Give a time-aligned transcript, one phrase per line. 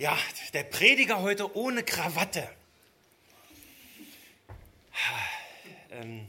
[0.00, 0.18] Ja,
[0.54, 2.48] der Prediger heute ohne Krawatte.
[5.90, 6.26] Ähm,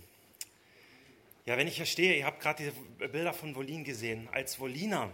[1.46, 4.28] ja, wenn ich hier stehe, ihr habt gerade die Bilder von Wolin gesehen.
[4.34, 5.10] Als Woliner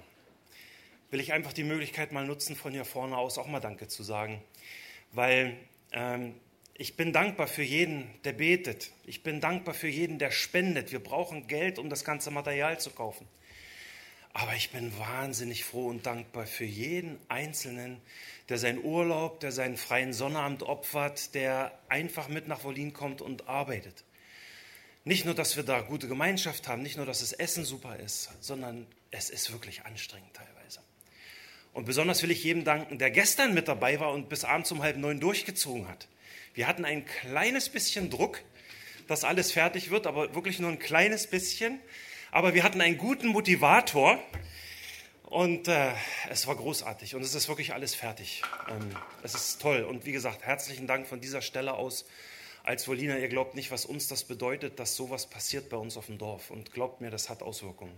[1.12, 4.02] will ich einfach die Möglichkeit mal nutzen, von hier vorne aus auch mal Danke zu
[4.02, 4.42] sagen.
[5.12, 5.56] Weil
[5.92, 6.34] ähm,
[6.74, 8.92] ich bin dankbar für jeden, der betet.
[9.06, 10.92] Ich bin dankbar für jeden, der spendet.
[10.92, 13.28] Wir brauchen Geld, um das ganze Material zu kaufen.
[14.40, 18.00] Aber ich bin wahnsinnig froh und dankbar für jeden Einzelnen,
[18.50, 23.48] der seinen Urlaub, der seinen freien Sonnabend opfert, der einfach mit nach Wolin kommt und
[23.48, 24.04] arbeitet.
[25.06, 28.30] Nicht nur, dass wir da gute Gemeinschaft haben, nicht nur, dass das Essen super ist,
[28.40, 30.82] sondern es ist wirklich anstrengend teilweise.
[31.74, 34.84] Und besonders will ich jedem danken, der gestern mit dabei war und bis abends um
[34.84, 36.08] halb neun durchgezogen hat.
[36.54, 38.44] Wir hatten ein kleines bisschen Druck,
[39.08, 41.80] dass alles fertig wird, aber wirklich nur ein kleines bisschen
[42.32, 44.20] aber wir hatten einen guten Motivator
[45.24, 45.92] und äh,
[46.30, 48.42] es war großartig und es ist wirklich alles fertig.
[48.70, 52.06] Ähm, es ist toll und wie gesagt, herzlichen Dank von dieser Stelle aus.
[52.64, 56.08] Als Woliner, ihr glaubt nicht, was uns das bedeutet, dass sowas passiert bei uns auf
[56.08, 57.98] dem Dorf und glaubt mir, das hat Auswirkungen.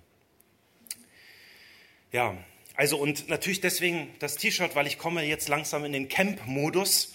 [2.12, 2.38] Ja,
[2.76, 7.14] also und natürlich deswegen das T-Shirt, weil ich komme jetzt langsam in den Camp-Modus.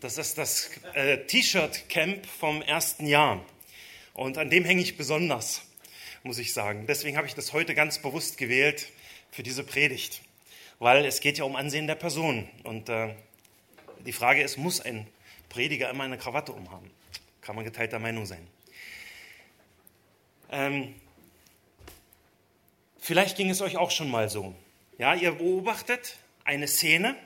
[0.00, 3.44] Das ist das äh, T-Shirt-Camp vom ersten Jahr
[4.14, 5.62] und an dem hänge ich besonders
[6.22, 6.86] muss ich sagen.
[6.86, 8.88] Deswegen habe ich das heute ganz bewusst gewählt
[9.30, 10.22] für diese Predigt,
[10.78, 12.48] weil es geht ja um Ansehen der Person.
[12.64, 13.14] Und äh,
[14.04, 15.06] die Frage ist, muss ein
[15.48, 16.90] Prediger immer eine Krawatte umhaben?
[17.40, 18.46] Kann man geteilter Meinung sein.
[20.50, 20.94] Ähm,
[22.98, 24.54] vielleicht ging es euch auch schon mal so.
[24.98, 27.16] Ja, ihr beobachtet eine Szene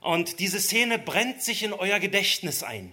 [0.00, 2.92] und diese Szene brennt sich in euer Gedächtnis ein.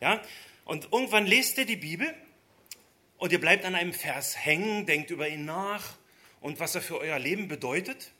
[0.00, 0.20] Ja,
[0.64, 2.14] und irgendwann lest ihr die Bibel
[3.18, 5.96] und ihr bleibt an einem Vers hängen, denkt über ihn nach
[6.40, 8.12] und was er für euer Leben bedeutet.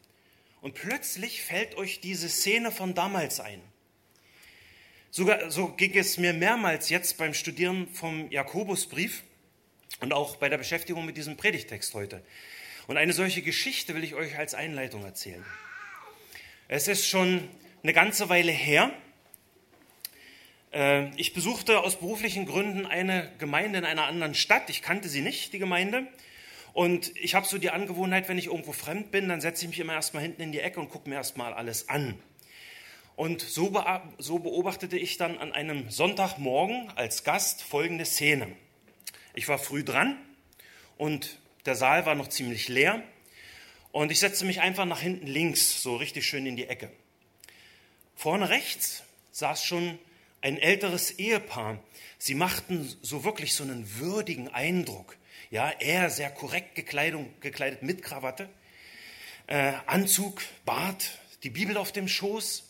[0.60, 3.62] Und plötzlich fällt euch diese Szene von damals ein.
[5.10, 9.22] Sogar, so ging es mir mehrmals jetzt beim Studieren vom Jakobusbrief
[10.00, 12.22] und auch bei der Beschäftigung mit diesem Predigtext heute.
[12.88, 15.44] Und eine solche Geschichte will ich euch als Einleitung erzählen.
[16.66, 17.48] Es ist schon
[17.82, 18.92] eine ganze Weile her,
[20.71, 24.69] ich besuchte aus beruflichen Gründen eine Gemeinde in einer anderen Stadt.
[24.69, 26.06] Ich kannte sie nicht, die Gemeinde.
[26.75, 29.81] Und ich habe so die Angewohnheit, wenn ich irgendwo fremd bin, dann setze ich mich
[29.81, 32.21] immer erstmal hinten in die Ecke und gucke mir erstmal alles an.
[33.17, 33.83] Und so,
[34.19, 38.47] so beobachtete ich dann an einem Sonntagmorgen als Gast folgende Szene.
[39.35, 40.17] Ich war früh dran
[40.99, 43.03] und der Saal war noch ziemlich leer.
[43.91, 46.93] Und ich setzte mich einfach nach hinten links, so richtig schön in die Ecke.
[48.15, 49.03] Vorne rechts
[49.33, 49.99] saß schon
[50.41, 51.82] ein älteres Ehepaar.
[52.19, 55.16] Sie machten so wirklich so einen würdigen Eindruck.
[55.50, 58.49] Ja, er sehr korrekt Gekleidung, gekleidet mit Krawatte,
[59.47, 62.65] äh, Anzug, Bart, die Bibel auf dem Schoß.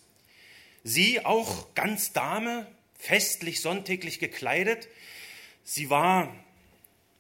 [0.85, 2.67] Sie auch ganz Dame,
[2.99, 4.89] festlich, sonntäglich gekleidet.
[5.65, 6.35] Sie war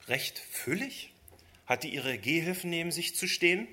[0.06, 1.12] recht füllig,
[1.66, 3.66] hatte ihre Gehhilfen neben sich zu stehen.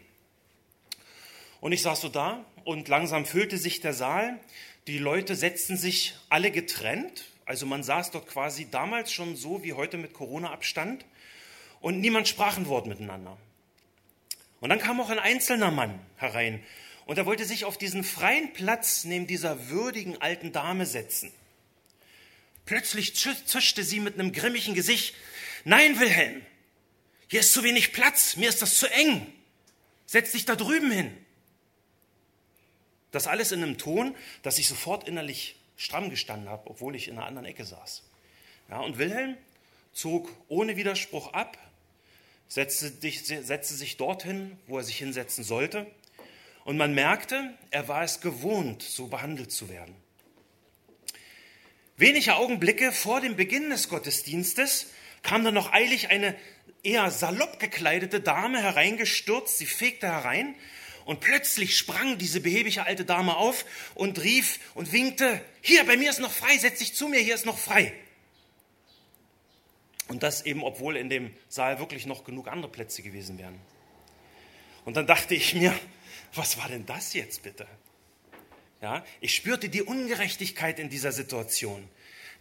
[1.62, 4.40] Und ich saß so da und langsam füllte sich der Saal.
[4.88, 7.26] Die Leute setzten sich alle getrennt.
[7.46, 11.06] Also man saß dort quasi damals schon so wie heute mit Corona-Abstand.
[11.82, 13.38] Und niemand sprach ein Wort miteinander.
[14.60, 16.64] Und dann kam auch ein einzelner Mann herein.
[17.06, 21.32] Und er wollte sich auf diesen freien Platz neben dieser würdigen alten Dame setzen.
[22.66, 25.16] Plötzlich zischte sie mit einem grimmigen Gesicht.
[25.66, 26.42] Nein, Wilhelm,
[27.28, 29.32] hier ist zu wenig Platz, mir ist das zu eng.
[30.08, 31.25] Setz dich da drüben hin.
[33.16, 37.18] Das alles in einem Ton, dass ich sofort innerlich stramm gestanden habe, obwohl ich in
[37.18, 38.04] einer anderen Ecke saß.
[38.70, 39.38] Ja, und Wilhelm
[39.94, 41.58] zog ohne Widerspruch ab,
[42.50, 45.88] setzte, setzte sich dorthin, wo er sich hinsetzen sollte.
[46.66, 49.96] Und man merkte, er war es gewohnt, so behandelt zu werden.
[51.96, 54.88] Wenige Augenblicke vor dem Beginn des Gottesdienstes
[55.24, 56.36] kam dann noch eilig eine
[56.84, 59.58] eher salopp gekleidete Dame hereingestürzt.
[59.58, 60.54] Sie fegte herein
[61.06, 66.10] und plötzlich sprang diese behäbige alte Dame auf und rief und winkte, hier, bei mir
[66.10, 67.94] ist noch frei, setz dich zu mir, hier ist noch frei.
[70.08, 73.60] Und das eben, obwohl in dem Saal wirklich noch genug andere Plätze gewesen wären.
[74.84, 75.78] Und dann dachte ich mir,
[76.34, 77.68] was war denn das jetzt bitte?
[78.82, 81.88] Ja, ich spürte die Ungerechtigkeit in dieser Situation.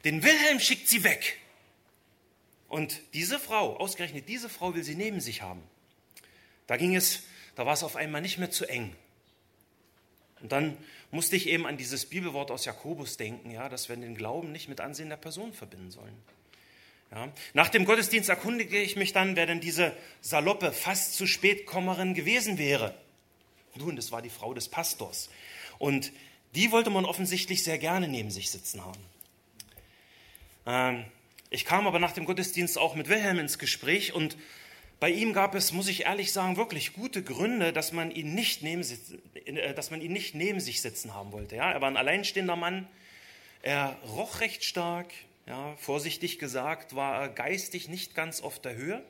[0.04, 1.38] Den Wilhelm schickt sie weg.
[2.68, 5.62] Und diese Frau, ausgerechnet diese Frau will sie neben sich haben.
[6.66, 7.22] Da ging es
[7.54, 8.94] da war es auf einmal nicht mehr zu eng.
[10.40, 10.76] Und dann
[11.10, 14.68] musste ich eben an dieses Bibelwort aus Jakobus denken, ja, dass wir den Glauben nicht
[14.68, 16.16] mit Ansehen der Person verbinden sollen.
[17.10, 17.32] Ja.
[17.52, 22.14] Nach dem Gottesdienst erkundige ich mich dann, wer denn diese saloppe, fast zu spät Kommerin
[22.14, 22.94] gewesen wäre.
[23.76, 25.30] Nun, das war die Frau des Pastors.
[25.78, 26.12] Und
[26.54, 29.00] die wollte man offensichtlich sehr gerne neben sich sitzen haben.
[30.66, 31.04] Ähm,
[31.50, 34.36] ich kam aber nach dem Gottesdienst auch mit Wilhelm ins Gespräch und
[35.04, 38.62] bei ihm gab es, muss ich ehrlich sagen, wirklich gute Gründe, dass man ihn nicht
[38.62, 38.82] neben,
[39.44, 41.56] äh, dass man ihn nicht neben sich sitzen haben wollte.
[41.56, 42.88] Ja, er war ein alleinstehender Mann,
[43.60, 45.12] er roch recht stark,
[45.46, 49.02] ja, vorsichtig gesagt, war er geistig nicht ganz auf der Höhe.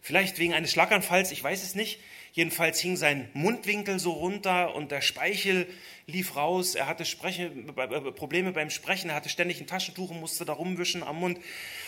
[0.00, 2.00] Vielleicht wegen eines Schlaganfalls, ich weiß es nicht.
[2.32, 5.66] Jedenfalls hing sein Mundwinkel so runter und der Speichel
[6.06, 6.74] lief raus.
[6.74, 9.10] Er hatte Spreche, äh, Probleme beim Sprechen.
[9.10, 11.38] Er hatte ständig ein Taschentuch und musste da rumwischen am Mund.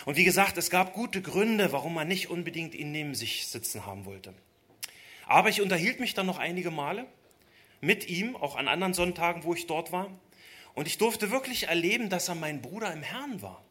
[0.06, 3.86] Und wie gesagt, es gab gute Gründe, warum man nicht unbedingt ihn neben sich sitzen
[3.86, 4.34] haben wollte.
[5.26, 7.06] Aber ich unterhielt mich dann noch einige Male
[7.80, 10.10] mit ihm, auch an anderen Sonntagen, wo ich dort war.
[10.74, 13.62] Und ich durfte wirklich erleben, dass er mein Bruder im Herrn war.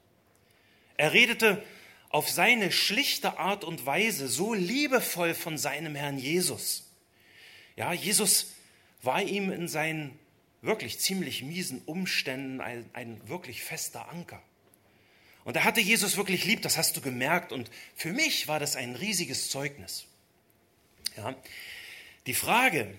[0.97, 1.63] Er redete
[2.10, 6.92] auf seine schlichte Art und Weise so liebevoll von seinem Herrn Jesus.
[7.76, 8.54] Ja, Jesus
[9.02, 10.18] war ihm in seinen
[10.62, 14.42] wirklich ziemlich miesen Umständen ein, ein wirklich fester Anker.
[15.46, 17.52] Und er hatte Jesus wirklich lieb, das hast du gemerkt.
[17.52, 20.06] Und für mich war das ein riesiges Zeugnis.
[21.16, 21.36] Ja,
[22.28, 22.94] die Frage,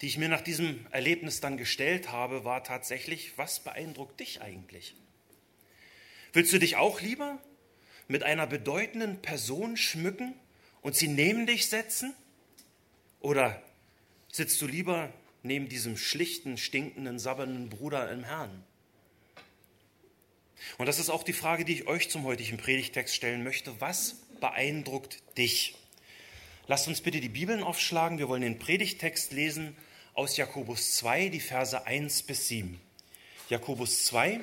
[0.00, 4.94] die ich mir nach diesem Erlebnis dann gestellt habe, war tatsächlich, was beeindruckt dich eigentlich?
[6.32, 7.38] Willst du dich auch lieber
[8.10, 10.34] mit einer bedeutenden Person schmücken
[10.82, 12.12] und sie neben dich setzen?
[13.20, 13.62] Oder
[14.32, 15.12] sitzt du lieber
[15.44, 18.64] neben diesem schlichten, stinkenden, sabbernden Bruder im Herrn?
[20.76, 23.80] Und das ist auch die Frage, die ich euch zum heutigen Predigtext stellen möchte.
[23.80, 25.76] Was beeindruckt dich?
[26.66, 28.18] Lasst uns bitte die Bibeln aufschlagen.
[28.18, 29.76] Wir wollen den Predigtext lesen
[30.14, 32.80] aus Jakobus 2, die Verse 1 bis 7.
[33.48, 34.40] Jakobus 2,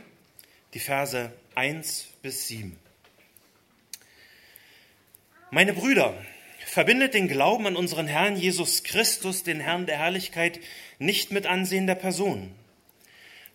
[0.73, 2.87] die Verse 1 bis 7.
[5.49, 6.13] Meine Brüder,
[6.65, 10.59] verbindet den Glauben an unseren Herrn Jesus Christus, den Herrn der Herrlichkeit,
[10.99, 12.53] nicht mit Ansehen der Person.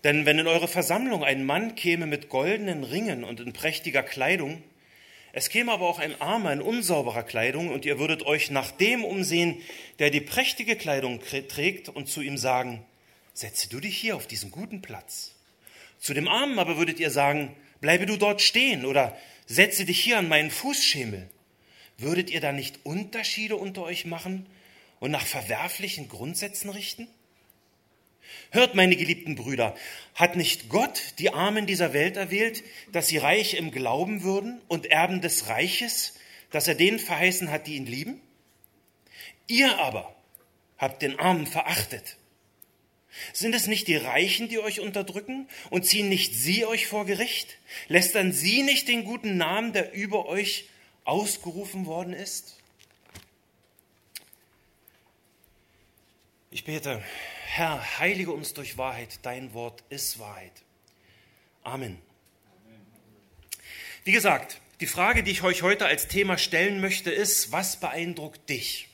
[0.03, 4.63] Denn wenn in eure Versammlung ein Mann käme mit goldenen Ringen und in prächtiger Kleidung,
[5.35, 9.05] es käme aber auch ein Armer in unsauberer Kleidung, und ihr würdet euch nach dem
[9.05, 9.61] umsehen,
[9.99, 12.83] der die prächtige Kleidung trägt, und zu ihm sagen,
[13.35, 15.35] setze du dich hier auf diesen guten Platz.
[15.99, 19.15] Zu dem Armen aber würdet ihr sagen, bleibe du dort stehen oder
[19.45, 21.29] setze dich hier an meinen Fußschemel.
[21.99, 24.47] Würdet ihr da nicht Unterschiede unter euch machen
[25.01, 27.09] und nach verwerflichen Grundsätzen richten?
[28.51, 29.75] Hört, meine geliebten Brüder,
[30.15, 32.63] hat nicht Gott die Armen dieser Welt erwählt,
[32.93, 36.15] dass sie reich im Glauben würden und Erben des Reiches,
[36.51, 38.21] dass er denen verheißen hat, die ihn lieben?
[39.47, 40.15] Ihr aber
[40.79, 42.17] habt den Armen verachtet.
[43.33, 47.59] Sind es nicht die Reichen, die euch unterdrücken und ziehen nicht sie euch vor Gericht?
[47.89, 50.69] Lästern sie nicht den guten Namen, der über euch
[51.05, 52.59] ausgerufen worden ist?
[56.51, 57.03] Ich bete,
[57.47, 60.53] Herr, heilige uns durch Wahrheit, dein Wort ist Wahrheit.
[61.65, 61.99] Amen.
[64.05, 68.51] Wie gesagt, die Frage, die ich euch heute als Thema stellen möchte, ist, was beeindruckt
[68.51, 68.89] dich?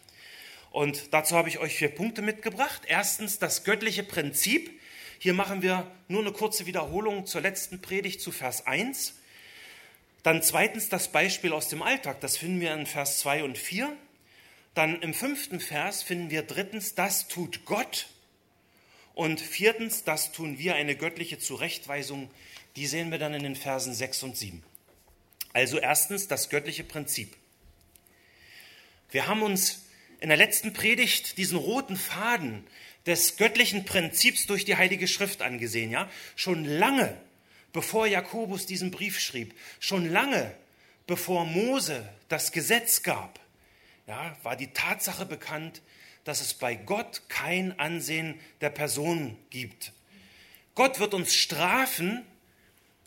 [0.70, 2.82] Und dazu habe ich euch vier Punkte mitgebracht.
[2.86, 4.78] Erstens das göttliche Prinzip.
[5.18, 9.14] Hier machen wir nur eine kurze Wiederholung zur letzten Predigt zu Vers 1.
[10.28, 13.90] Dann zweitens das Beispiel aus dem Alltag, das finden wir in Vers 2 und 4.
[14.74, 18.08] Dann im fünften Vers finden wir drittens, das tut Gott.
[19.14, 22.30] Und viertens, das tun wir, eine göttliche Zurechtweisung,
[22.76, 24.62] die sehen wir dann in den Versen 6 und 7.
[25.54, 27.34] Also erstens das göttliche Prinzip.
[29.10, 29.86] Wir haben uns
[30.20, 32.66] in der letzten Predigt diesen roten Faden
[33.06, 36.06] des göttlichen Prinzips durch die Heilige Schrift angesehen, ja?
[36.36, 37.18] Schon lange
[37.72, 40.54] bevor Jakobus diesen Brief schrieb, schon lange
[41.06, 43.40] bevor Mose das Gesetz gab,
[44.06, 45.82] ja, war die Tatsache bekannt,
[46.24, 49.92] dass es bei Gott kein Ansehen der Person gibt.
[50.74, 52.24] Gott wird uns strafen,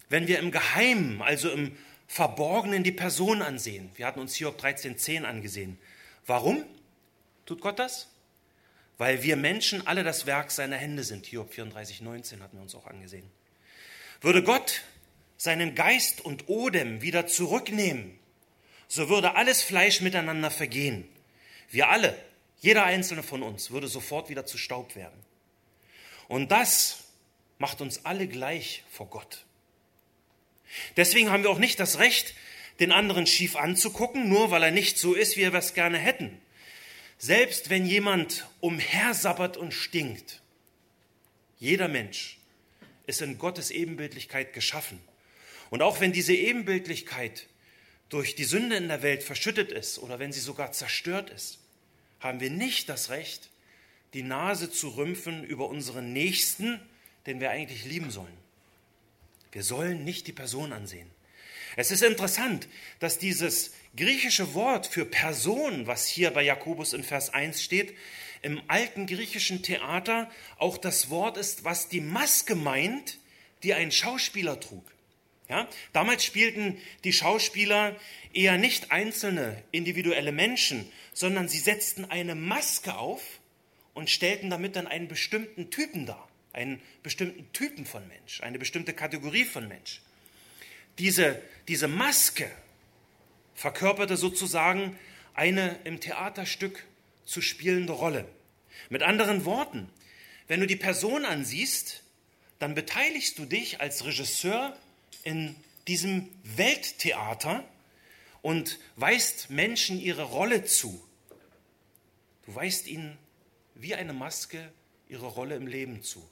[0.09, 1.77] wenn wir im Geheimen, also im
[2.07, 3.89] Verborgenen die Person ansehen.
[3.95, 5.77] Wir hatten uns Hiob 13.10 angesehen.
[6.25, 6.65] Warum
[7.45, 8.09] tut Gott das?
[8.97, 11.25] Weil wir Menschen alle das Werk seiner Hände sind.
[11.27, 13.29] Hiob 34.19 hatten wir uns auch angesehen.
[14.21, 14.83] Würde Gott
[15.37, 18.19] seinen Geist und Odem wieder zurücknehmen,
[18.87, 21.07] so würde alles Fleisch miteinander vergehen.
[21.69, 22.15] Wir alle,
[22.59, 25.19] jeder einzelne von uns, würde sofort wieder zu Staub werden.
[26.27, 27.05] Und das
[27.57, 29.45] macht uns alle gleich vor Gott.
[30.97, 32.35] Deswegen haben wir auch nicht das Recht,
[32.79, 36.39] den anderen schief anzugucken, nur weil er nicht so ist, wie wir es gerne hätten.
[37.17, 40.41] Selbst wenn jemand umhersabbert und stinkt,
[41.59, 42.40] jeder Mensch
[43.07, 44.99] ist in Gottes Ebenbildlichkeit geschaffen.
[45.69, 47.47] Und auch wenn diese Ebenbildlichkeit
[48.09, 51.59] durch die Sünde in der Welt verschüttet ist oder wenn sie sogar zerstört ist,
[52.19, 53.49] haben wir nicht das Recht,
[54.13, 56.79] die Nase zu rümpfen über unseren Nächsten,
[57.25, 58.37] den wir eigentlich lieben sollen.
[59.51, 61.09] Wir sollen nicht die Person ansehen.
[61.77, 62.67] Es ist interessant,
[62.99, 67.95] dass dieses griechische Wort für Person, was hier bei Jakobus in Vers 1 steht,
[68.41, 73.19] im alten griechischen Theater auch das Wort ist, was die Maske meint,
[73.63, 74.83] die ein Schauspieler trug.
[75.49, 75.67] Ja?
[75.93, 77.95] Damals spielten die Schauspieler
[78.33, 83.21] eher nicht einzelne individuelle Menschen, sondern sie setzten eine Maske auf
[83.93, 88.93] und stellten damit dann einen bestimmten Typen dar, einen bestimmten Typen von Mensch, eine bestimmte
[88.93, 90.01] Kategorie von Mensch.
[90.97, 92.49] Diese, diese Maske
[93.53, 94.97] verkörperte sozusagen
[95.33, 96.85] eine im Theaterstück
[97.31, 98.27] zu spielende Rolle.
[98.89, 99.89] Mit anderen Worten,
[100.47, 102.03] wenn du die Person ansiehst,
[102.59, 104.77] dann beteiligst du dich als Regisseur
[105.23, 105.55] in
[105.87, 107.63] diesem Welttheater
[108.41, 111.01] und weist Menschen ihre Rolle zu.
[112.45, 113.17] Du weist ihnen
[113.75, 114.71] wie eine Maske
[115.07, 116.27] ihre Rolle im Leben zu.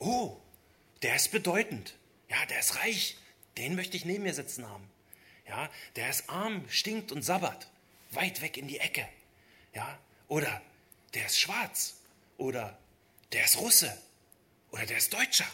[0.00, 0.36] Oh,
[1.02, 1.94] der ist bedeutend.
[2.28, 3.16] Ja, der ist reich.
[3.56, 4.88] Den möchte ich neben mir sitzen haben.
[5.46, 7.70] Ja, der ist arm, stinkt und sabbert.
[8.10, 9.08] Weit weg in die Ecke.
[9.74, 9.98] Ja,
[10.28, 10.62] oder
[11.14, 11.96] der ist schwarz.
[12.36, 12.78] Oder
[13.32, 13.96] der ist Russe.
[14.70, 15.46] Oder der ist Deutscher.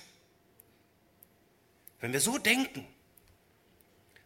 [2.00, 2.86] Wenn wir so denken,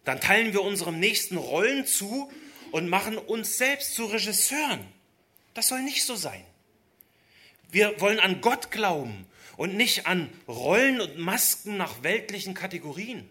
[0.04, 2.32] dann teilen wir unserem Nächsten Rollen zu
[2.72, 4.84] und machen uns selbst zu Regisseuren.
[5.54, 6.44] Das soll nicht so sein.
[7.70, 9.26] Wir wollen an Gott glauben
[9.56, 13.28] und nicht an Rollen und Masken nach weltlichen Kategorien.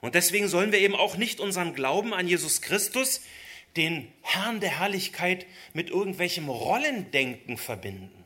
[0.00, 3.20] Und deswegen sollen wir eben auch nicht unseren Glauben an Jesus Christus,
[3.76, 8.24] den Herrn der Herrlichkeit, mit irgendwelchem Rollendenken verbinden.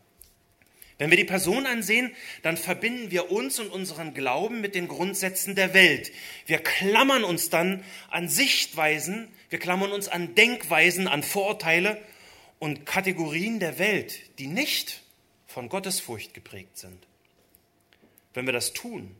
[0.99, 2.13] Wenn wir die Person ansehen,
[2.43, 6.11] dann verbinden wir uns und unseren Glauben mit den Grundsätzen der Welt.
[6.47, 12.03] Wir klammern uns dann an Sichtweisen, wir klammern uns an Denkweisen, an Vorurteile
[12.59, 15.03] und Kategorien der Welt, die nicht
[15.47, 17.07] von Gottesfurcht geprägt sind.
[18.35, 19.15] Wenn wir das tun,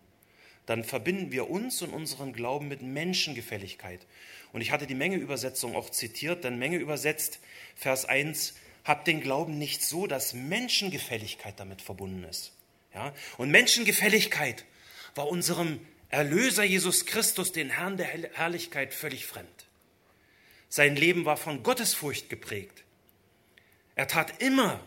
[0.67, 4.05] dann verbinden wir uns und unseren Glauben mit Menschengefälligkeit.
[4.53, 7.41] Und ich hatte die Menge-Übersetzung auch zitiert, denn Menge übersetzt
[7.77, 12.53] Vers 1, habt den Glauben nicht so, dass Menschengefälligkeit damit verbunden ist.
[12.95, 13.13] Ja?
[13.37, 14.65] Und Menschengefälligkeit
[15.15, 19.67] war unserem Erlöser Jesus Christus, den Herrn der Herrlichkeit, völlig fremd.
[20.71, 22.85] Sein Leben war von Gottesfurcht geprägt.
[23.95, 24.81] Er tat immer,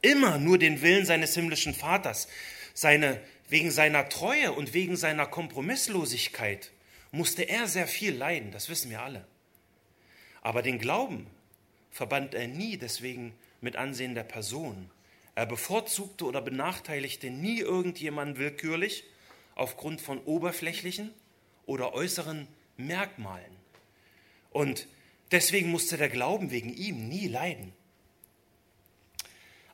[0.00, 2.28] immer nur den Willen seines himmlischen Vaters.
[2.72, 6.70] Seine, wegen seiner Treue und wegen seiner Kompromisslosigkeit
[7.16, 9.26] musste er sehr viel leiden, das wissen wir alle.
[10.42, 11.26] Aber den Glauben,
[11.90, 14.90] verband er nie deswegen mit Ansehen der Person.
[15.34, 19.04] Er bevorzugte oder benachteiligte nie irgendjemanden willkürlich
[19.54, 21.12] aufgrund von oberflächlichen
[21.64, 22.46] oder äußeren
[22.76, 23.56] Merkmalen.
[24.50, 24.86] Und
[25.32, 27.72] deswegen musste der Glauben wegen ihm nie leiden.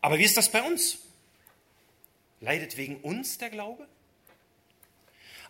[0.00, 0.98] Aber wie ist das bei uns?
[2.40, 3.86] Leidet wegen uns der Glaube?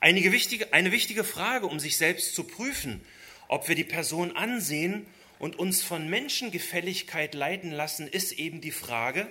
[0.03, 3.01] Eine wichtige, eine wichtige Frage, um sich selbst zu prüfen,
[3.47, 5.07] ob wir die Person ansehen
[5.39, 9.29] und uns von Menschengefälligkeit leiten lassen, ist eben die Frage,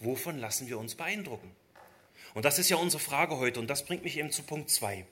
[0.00, 1.54] wovon lassen wir uns beeindrucken?
[2.32, 5.04] Und das ist ja unsere Frage heute und das bringt mich eben zu Punkt 2.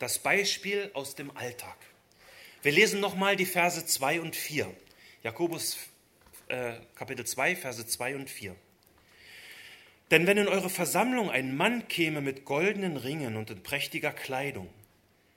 [0.00, 1.76] Das Beispiel aus dem Alltag.
[2.62, 4.68] Wir lesen nochmal die Verse 2 und 4.
[5.22, 5.76] Jakobus
[6.48, 8.56] äh, Kapitel 2, Verse 2 und 4.
[10.10, 14.68] Denn wenn in eure Versammlung ein Mann käme mit goldenen Ringen und in prächtiger Kleidung,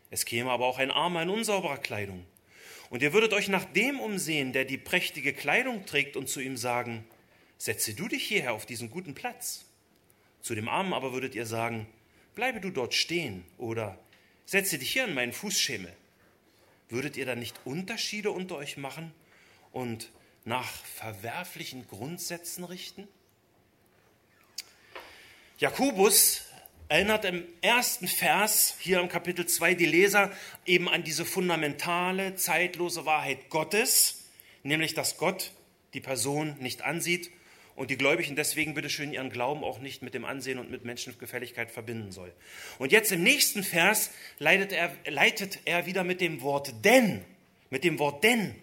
[0.10, 2.26] es käme aber auch ein Armer in unsauberer Kleidung,
[2.90, 6.58] und ihr würdet euch nach dem umsehen, der die prächtige Kleidung trägt, und zu ihm
[6.58, 7.04] sagen,
[7.58, 9.66] setze du dich hierher auf diesen guten Platz.
[10.42, 11.88] Zu dem Armen aber würdet ihr sagen,
[12.36, 13.98] bleibe du dort stehen oder
[14.46, 15.92] setze dich hier an meinen Fußschemel.
[16.90, 19.14] Würdet ihr dann nicht Unterschiede unter euch machen
[19.72, 20.12] und
[20.46, 23.08] nach verwerflichen Grundsätzen richten?
[25.64, 26.42] Jakobus
[26.90, 30.30] erinnert im ersten Vers hier im Kapitel 2 die Leser
[30.66, 34.26] eben an diese fundamentale, zeitlose Wahrheit Gottes,
[34.64, 35.54] nämlich dass Gott
[35.94, 37.32] die Person nicht ansieht
[37.78, 40.84] und die Gläubigen deswegen bitte schön ihren Glauben auch nicht mit dem Ansehen und mit
[40.84, 42.34] Menschengefälligkeit verbinden soll.
[42.78, 47.24] Und jetzt im nächsten Vers leitet er, leitet er wieder mit dem Wort denn,
[47.70, 48.54] mit dem Wort denn,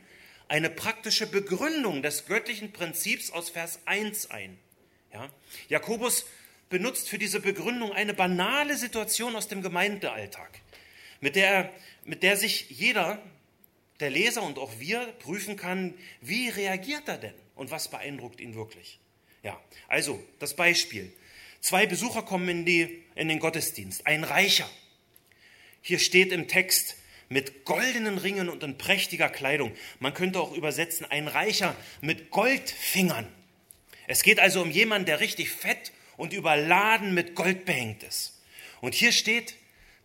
[0.49, 4.59] eine praktische Begründung des göttlichen Prinzips aus Vers 1 ein.
[5.15, 5.31] Ja?
[5.71, 6.27] Jakobus
[6.71, 10.61] benutzt für diese Begründung eine banale Situation aus dem Gemeindealltag,
[11.21, 11.71] mit der,
[12.05, 13.21] mit der sich jeder,
[13.99, 18.55] der Leser und auch wir, prüfen kann, wie reagiert er denn und was beeindruckt ihn
[18.55, 18.99] wirklich.
[19.43, 21.13] Ja, also das Beispiel.
[21.61, 24.07] Zwei Besucher kommen in, die, in den Gottesdienst.
[24.07, 24.69] Ein Reicher.
[25.83, 26.97] Hier steht im Text
[27.29, 29.73] mit goldenen Ringen und in prächtiger Kleidung.
[29.99, 33.29] Man könnte auch übersetzen, ein Reicher mit Goldfingern.
[34.07, 38.39] Es geht also um jemanden, der richtig fett und überladen mit Gold behängt ist.
[38.81, 39.55] Und hier steht,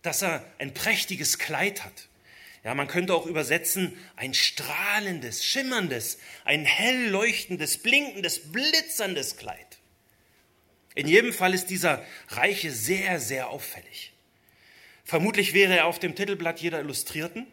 [0.02, 2.08] dass er ein prächtiges Kleid hat.
[2.64, 9.78] Ja, man könnte auch übersetzen, ein strahlendes, schimmerndes, ein hell leuchtendes, blinkendes, blitzerndes Kleid.
[10.94, 14.12] In jedem Fall ist dieser Reiche sehr, sehr auffällig.
[15.04, 17.46] Vermutlich wäre er auf dem Titelblatt jeder Illustrierten.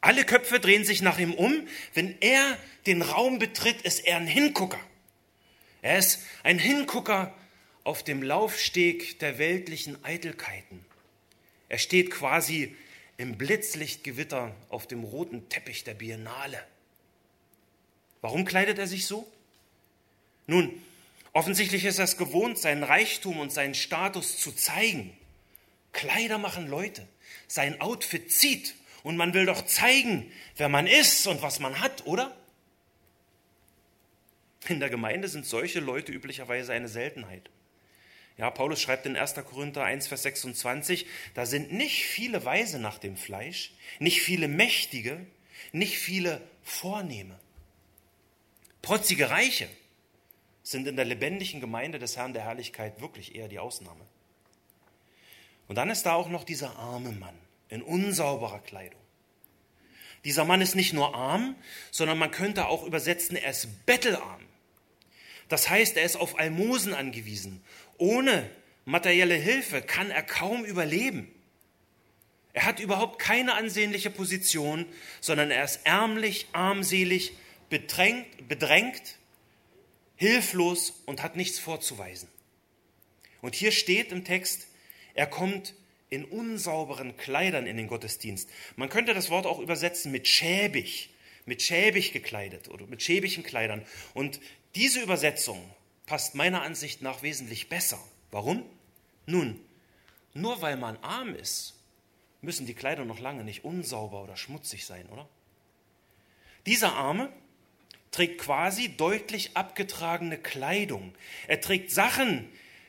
[0.00, 1.68] Alle Köpfe drehen sich nach ihm um.
[1.92, 4.80] Wenn er den Raum betritt, ist er ein Hingucker.
[5.82, 7.34] Er ist ein Hingucker
[7.84, 10.84] auf dem Laufsteg der weltlichen Eitelkeiten.
[11.68, 12.74] Er steht quasi
[13.16, 16.62] im Blitzlichtgewitter auf dem roten Teppich der Biennale.
[18.20, 19.30] Warum kleidet er sich so?
[20.46, 20.70] Nun,
[21.32, 25.16] offensichtlich ist er es gewohnt, seinen Reichtum und seinen Status zu zeigen.
[25.92, 27.06] Kleider machen Leute.
[27.48, 32.06] Sein Outfit zieht und man will doch zeigen, wer man ist und was man hat,
[32.06, 32.36] oder?
[34.68, 37.50] In der Gemeinde sind solche Leute üblicherweise eine Seltenheit.
[38.38, 39.34] Ja, Paulus schreibt in 1.
[39.34, 45.26] Korinther 1, Vers 26, da sind nicht viele Weise nach dem Fleisch, nicht viele Mächtige,
[45.72, 47.38] nicht viele Vornehme.
[48.80, 49.68] Protzige Reiche
[50.62, 54.04] sind in der lebendigen Gemeinde des Herrn der Herrlichkeit wirklich eher die Ausnahme.
[55.68, 59.00] Und dann ist da auch noch dieser arme Mann in unsauberer Kleidung.
[60.24, 61.56] Dieser Mann ist nicht nur arm,
[61.90, 64.40] sondern man könnte auch übersetzen, er ist bettelarm.
[65.48, 67.62] Das heißt, er ist auf Almosen angewiesen.
[67.98, 68.48] Ohne
[68.84, 71.32] materielle Hilfe kann er kaum überleben.
[72.52, 74.86] Er hat überhaupt keine ansehnliche Position,
[75.20, 77.32] sondern er ist ärmlich, armselig,
[77.70, 79.16] bedrängt, bedrängt
[80.16, 82.28] hilflos und hat nichts vorzuweisen.
[83.40, 84.68] Und hier steht im Text,
[85.14, 85.74] er kommt
[86.10, 88.48] in unsauberen Kleidern in den Gottesdienst.
[88.76, 91.10] Man könnte das Wort auch übersetzen mit schäbig,
[91.46, 93.84] mit schäbig gekleidet oder mit schäbigen Kleidern.
[94.12, 94.40] Und
[94.74, 95.58] diese Übersetzung
[96.06, 97.98] passt meiner Ansicht nach wesentlich besser.
[98.30, 98.64] Warum?
[99.26, 99.60] Nun,
[100.34, 101.74] nur weil man arm ist,
[102.40, 105.28] müssen die Kleider noch lange nicht unsauber oder schmutzig sein, oder?
[106.66, 107.32] Dieser Arme
[108.10, 111.14] trägt quasi deutlich abgetragene Kleidung.
[111.48, 112.48] Er trägt Sachen,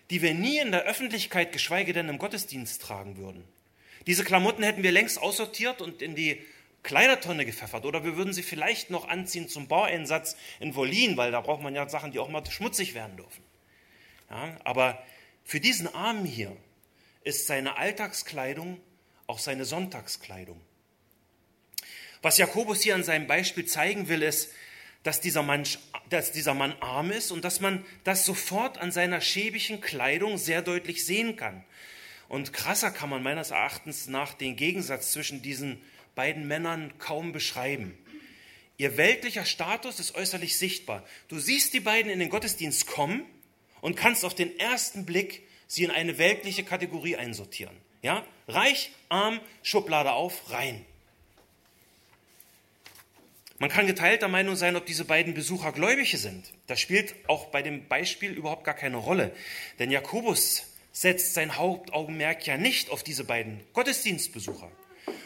[0.10, 3.44] die wir nie in der Öffentlichkeit, geschweige denn im Gottesdienst tragen würden.
[4.06, 6.44] Diese Klamotten hätten wir längst aussortiert und in die
[6.84, 11.42] Kleidertonne gepfeffert oder wir würden sie vielleicht noch anziehen zum Baueinsatz in Wollin, weil da
[11.42, 13.44] braucht man ja Sachen, die auch mal schmutzig werden dürfen.
[14.30, 15.02] Ja, aber
[15.44, 16.56] für diesen Armen hier
[17.24, 18.80] ist seine Alltagskleidung
[19.28, 20.60] auch seine Sonntagskleidung.
[22.22, 24.52] Was Jakobus hier an seinem Beispiel zeigen will, ist,
[25.04, 25.64] dass dieser, Mann,
[26.10, 30.62] dass dieser Mann arm ist und dass man das sofort an seiner schäbigen Kleidung sehr
[30.62, 31.64] deutlich sehen kann.
[32.30, 35.82] Und krasser kann man meines Erachtens nach den Gegensatz zwischen diesen
[36.16, 37.98] beiden Männern kaum beschreiben.
[38.78, 41.04] Ihr weltlicher Status ist äußerlich sichtbar.
[41.28, 43.26] Du siehst die beiden in den Gottesdienst kommen
[43.82, 47.76] und kannst auf den ersten Blick sie in eine weltliche Kategorie einsortieren.
[48.02, 48.26] Ja?
[48.48, 50.86] Reich, arm, Schublade auf, rein.
[53.60, 56.52] Man kann geteilter Meinung sein, ob diese beiden Besucher Gläubige sind.
[56.68, 59.34] Das spielt auch bei dem Beispiel überhaupt gar keine Rolle.
[59.80, 64.70] Denn Jakobus setzt sein Hauptaugenmerk ja nicht auf diese beiden Gottesdienstbesucher,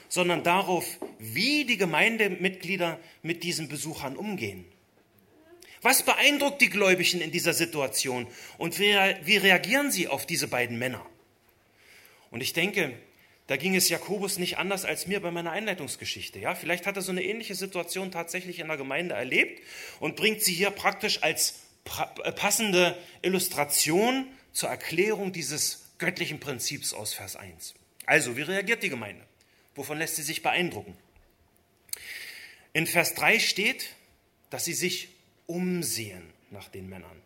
[0.09, 0.85] sondern darauf,
[1.19, 4.65] wie die Gemeindemitglieder mit diesen Besuchern umgehen.
[5.81, 10.79] Was beeindruckt die Gläubigen in dieser Situation und wie, wie reagieren sie auf diese beiden
[10.79, 11.05] Männer?
[12.31, 12.93] Und ich denke,
[13.47, 16.39] da ging es Jakobus nicht anders als mir bei meiner Einleitungsgeschichte.
[16.39, 19.61] Ja, vielleicht hat er so eine ähnliche Situation tatsächlich in der Gemeinde erlebt
[19.99, 21.61] und bringt sie hier praktisch als
[22.23, 27.75] äh, passende Illustration zur Erklärung dieses göttlichen Prinzips aus Vers 1.
[28.05, 29.25] Also, wie reagiert die Gemeinde?
[29.77, 30.97] Wovon lässt sie sich beeindrucken?
[32.73, 33.95] In Vers 3 steht,
[34.49, 35.07] dass sie sich
[35.45, 37.21] umsehen nach den Männern.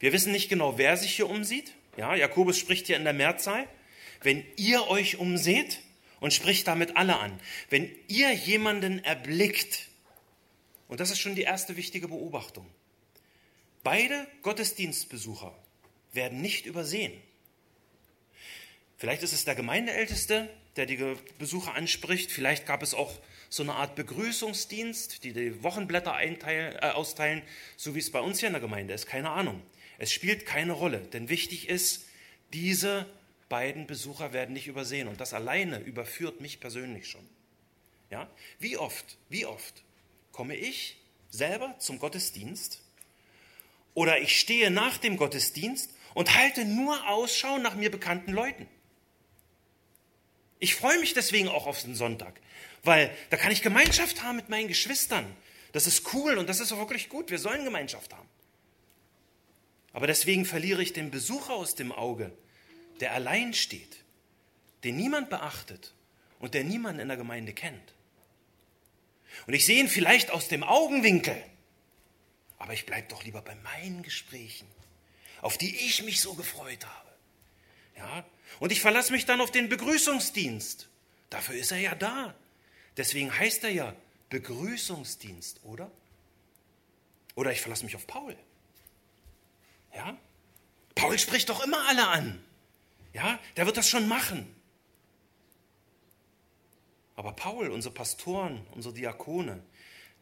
[0.00, 1.74] Wir wissen nicht genau, wer sich hier umsieht.
[1.98, 3.68] Ja, Jakobus spricht hier in der Mehrzahl
[4.24, 5.80] wenn ihr euch umseht
[6.20, 7.38] und spricht damit alle an,
[7.70, 9.88] wenn ihr jemanden erblickt,
[10.88, 12.66] und das ist schon die erste wichtige Beobachtung,
[13.82, 15.56] beide Gottesdienstbesucher
[16.12, 17.12] werden nicht übersehen.
[19.02, 20.96] Vielleicht ist es der Gemeindeälteste, der die
[21.36, 22.30] Besucher anspricht.
[22.30, 27.42] Vielleicht gab es auch so eine Art Begrüßungsdienst, die die Wochenblätter einteilen, äh, austeilen,
[27.76, 29.06] so wie es bei uns hier in der Gemeinde ist.
[29.06, 29.60] Keine Ahnung.
[29.98, 32.06] Es spielt keine Rolle, denn wichtig ist,
[32.52, 33.06] diese
[33.48, 35.08] beiden Besucher werden nicht übersehen.
[35.08, 37.28] Und das alleine überführt mich persönlich schon.
[38.08, 38.30] Ja?
[38.60, 39.82] Wie oft, wie oft
[40.30, 40.96] komme ich
[41.28, 42.80] selber zum Gottesdienst
[43.94, 48.68] oder ich stehe nach dem Gottesdienst und halte nur Ausschau nach mir bekannten Leuten.
[50.62, 52.40] Ich freue mich deswegen auch auf den Sonntag,
[52.84, 55.26] weil da kann ich Gemeinschaft haben mit meinen Geschwistern.
[55.72, 57.32] Das ist cool und das ist auch wirklich gut.
[57.32, 58.28] Wir sollen Gemeinschaft haben.
[59.92, 62.32] Aber deswegen verliere ich den Besucher aus dem Auge,
[63.00, 64.04] der allein steht,
[64.84, 65.94] den niemand beachtet
[66.38, 67.94] und der niemand in der Gemeinde kennt.
[69.48, 71.42] Und ich sehe ihn vielleicht aus dem Augenwinkel,
[72.58, 74.68] aber ich bleibe doch lieber bei meinen Gesprächen,
[75.40, 77.10] auf die ich mich so gefreut habe.
[77.96, 78.24] Ja?
[78.60, 80.88] Und ich verlasse mich dann auf den Begrüßungsdienst.
[81.30, 82.34] Dafür ist er ja da.
[82.96, 83.96] Deswegen heißt er ja
[84.28, 85.90] Begrüßungsdienst, oder?
[87.34, 88.36] Oder ich verlasse mich auf Paul.
[89.94, 90.16] Ja?
[90.94, 92.42] Paul spricht doch immer alle an.
[93.12, 94.54] Ja, der wird das schon machen.
[97.14, 99.62] Aber Paul, unsere Pastoren, unsere Diakone,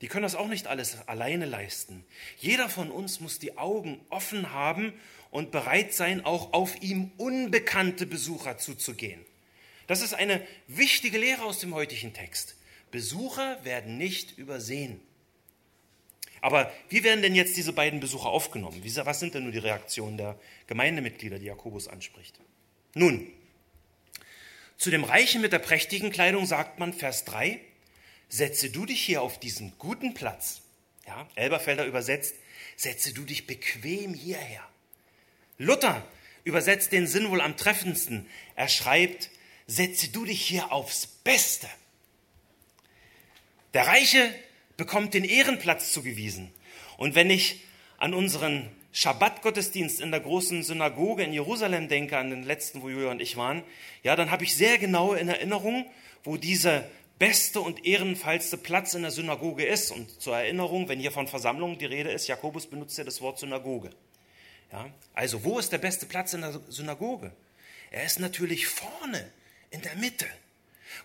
[0.01, 2.05] die können das auch nicht alles alleine leisten.
[2.38, 4.95] Jeder von uns muss die Augen offen haben
[5.31, 9.25] und bereit sein, auch auf ihm unbekannte Besucher zuzugehen.
[9.87, 12.57] Das ist eine wichtige Lehre aus dem heutigen Text.
[12.90, 15.01] Besucher werden nicht übersehen.
[16.40, 18.83] Aber wie werden denn jetzt diese beiden Besucher aufgenommen?
[19.05, 22.40] Was sind denn nur die Reaktionen der Gemeindemitglieder, die Jakobus anspricht?
[22.95, 23.31] Nun,
[24.79, 27.61] zu dem Reichen mit der prächtigen Kleidung sagt man, Vers 3,
[28.29, 30.62] setze du dich hier auf diesen guten Platz.
[31.07, 32.35] Ja, Elberfelder übersetzt,
[32.77, 34.66] setze du dich bequem hierher.
[35.61, 36.03] Luther
[36.42, 38.27] übersetzt den Sinn wohl am treffendsten.
[38.57, 39.29] Er schreibt,
[39.66, 41.68] setze du dich hier aufs Beste.
[43.75, 44.35] Der Reiche
[44.79, 46.51] bekommt den Ehrenplatz zugewiesen.
[46.96, 47.61] Und wenn ich
[47.99, 53.11] an unseren Schabbatgottesdienst in der großen Synagoge in Jerusalem denke, an den letzten, wo Julia
[53.11, 53.62] und ich waren,
[54.03, 55.85] ja, dann habe ich sehr genau in Erinnerung,
[56.25, 59.90] wo dieser beste und ehrenvollste Platz in der Synagoge ist.
[59.90, 63.38] Und zur Erinnerung, wenn hier von Versammlungen die Rede ist, Jakobus benutzt ja das Wort
[63.38, 63.90] Synagoge.
[64.73, 67.33] Ja, also wo ist der beste Platz in der Synagoge?
[67.91, 69.31] Er ist natürlich vorne,
[69.71, 70.27] in der Mitte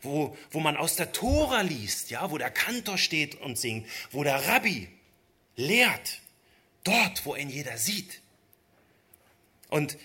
[0.01, 4.23] wo, wo man aus der Tora liest, ja, wo der Kantor steht und singt, wo
[4.23, 4.87] der Rabbi
[5.55, 6.21] lehrt,
[6.83, 8.21] dort, wo ihn jeder sieht.
[9.69, 9.97] Und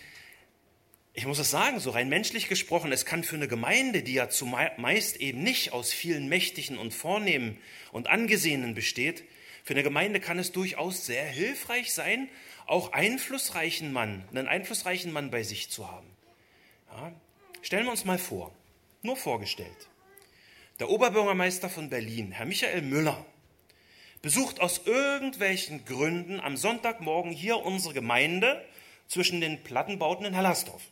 [1.13, 4.29] ich muss es sagen, so rein menschlich gesprochen, es kann für eine Gemeinde, die ja
[4.29, 7.59] zumeist eben nicht aus vielen Mächtigen und Vornehmen
[7.93, 9.25] und Angesehenen besteht,
[9.63, 12.29] für eine Gemeinde kann es durchaus sehr hilfreich sein,
[12.71, 16.07] auch einflussreichen Mann, einen einflussreichen Mann bei sich zu haben.
[16.93, 17.13] Ja,
[17.63, 18.55] stellen wir uns mal vor,
[19.03, 19.89] nur vorgestellt.
[20.79, 23.27] Der Oberbürgermeister von Berlin, Herr Michael Müller,
[24.23, 28.65] besucht aus irgendwelchen Gründen am Sonntagmorgen hier unsere Gemeinde
[29.09, 30.83] zwischen den Plattenbauten in Hellersdorf.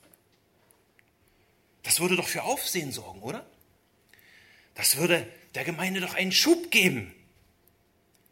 [1.84, 3.46] Das würde doch für Aufsehen sorgen, oder?
[4.74, 7.14] Das würde der Gemeinde doch einen Schub geben.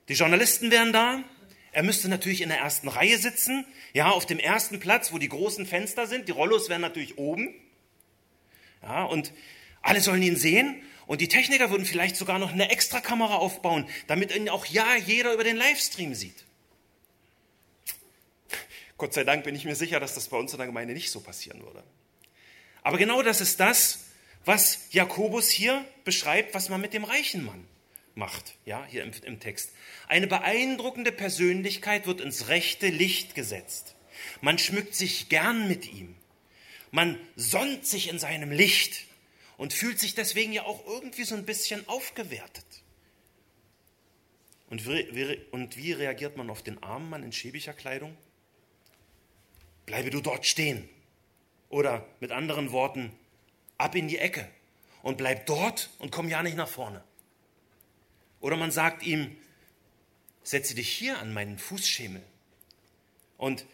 [0.09, 1.23] Die Journalisten wären da.
[1.77, 3.67] Er müsste natürlich in der ersten Reihe sitzen.
[3.93, 6.27] Ja, auf dem ersten Platz, wo die großen Fenster sind.
[6.27, 7.55] Die Rollos wären natürlich oben.
[8.81, 9.31] Ja, und
[9.83, 14.35] alle sollen ihn sehen und die Techniker würden vielleicht sogar noch eine Extrakamera aufbauen, damit
[14.35, 16.47] ihn auch ja jeder über den Livestream sieht.
[18.97, 21.11] Gott sei Dank bin ich mir sicher, dass das bei uns in der Gemeinde nicht
[21.11, 21.85] so passieren würde.
[22.85, 24.07] Aber genau das ist das,
[24.47, 27.67] was Jakobus hier beschreibt, was man mit dem reichen Mann
[28.17, 29.73] macht, ja, hier im, im Text.
[30.09, 33.95] Eine beeindruckende Persönlichkeit wird ins rechte Licht gesetzt.
[34.41, 36.17] Man schmückt sich gern mit ihm.
[36.91, 39.05] Man sonnt sich in seinem Licht
[39.59, 42.65] und fühlt sich deswegen ja auch irgendwie so ein bisschen aufgewertet.
[44.69, 48.17] Und wie, und wie reagiert man auf den armen Mann in schäbiger Kleidung?
[49.85, 50.89] Bleibe du dort stehen.
[51.69, 53.13] Oder mit anderen Worten,
[53.79, 54.49] ab in die Ecke
[55.03, 57.05] und bleib dort und komm ja nicht nach vorne.
[58.41, 59.37] Oder man sagt ihm,
[60.43, 62.23] setze dich hier an meinen Fußschemel.
[63.37, 63.67] Und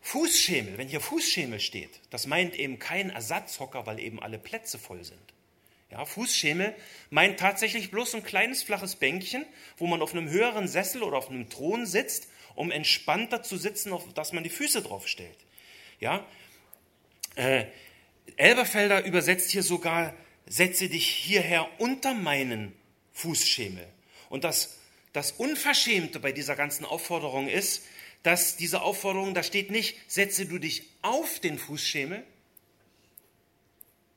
[0.00, 5.04] Fußschemel, wenn hier Fußschemel steht, das meint eben kein Ersatzhocker, weil eben alle Plätze voll
[5.04, 5.20] sind.
[5.90, 6.74] Ja, Fußschemel
[7.10, 9.44] meint tatsächlich bloß ein kleines flaches Bänkchen,
[9.76, 13.92] wo man auf einem höheren Sessel oder auf einem Thron sitzt, um entspannter zu sitzen,
[13.92, 15.36] auf das man die Füße drauf stellt.
[16.00, 16.26] Ja,
[17.36, 17.66] äh,
[18.36, 20.14] Elberfelder übersetzt hier sogar,
[20.46, 22.74] setze dich hierher unter meinen
[23.22, 23.86] Fußschemel.
[24.28, 24.78] Und das,
[25.12, 27.82] das Unverschämte bei dieser ganzen Aufforderung ist,
[28.22, 32.24] dass diese Aufforderung, da steht nicht, setze du dich auf den Fußschemel,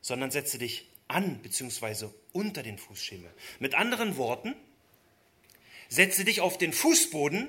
[0.00, 2.08] sondern setze dich an bzw.
[2.32, 3.32] unter den Fußschemel.
[3.58, 4.54] Mit anderen Worten,
[5.88, 7.48] setze dich auf den Fußboden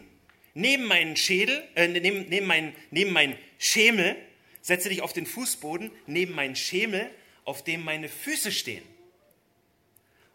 [0.54, 4.16] neben meinen Schädel, äh, neben, neben, mein, neben meinen Schemel,
[4.62, 7.10] setze dich auf den Fußboden neben meinen Schemel,
[7.46, 8.84] auf dem meine Füße stehen.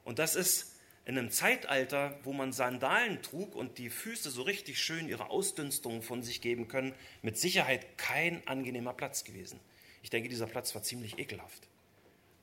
[0.04, 0.71] Und das ist
[1.04, 6.02] in einem Zeitalter, wo man Sandalen trug und die Füße so richtig schön ihre Ausdünstungen
[6.02, 9.58] von sich geben können, mit Sicherheit kein angenehmer Platz gewesen.
[10.02, 11.68] Ich denke, dieser Platz war ziemlich ekelhaft.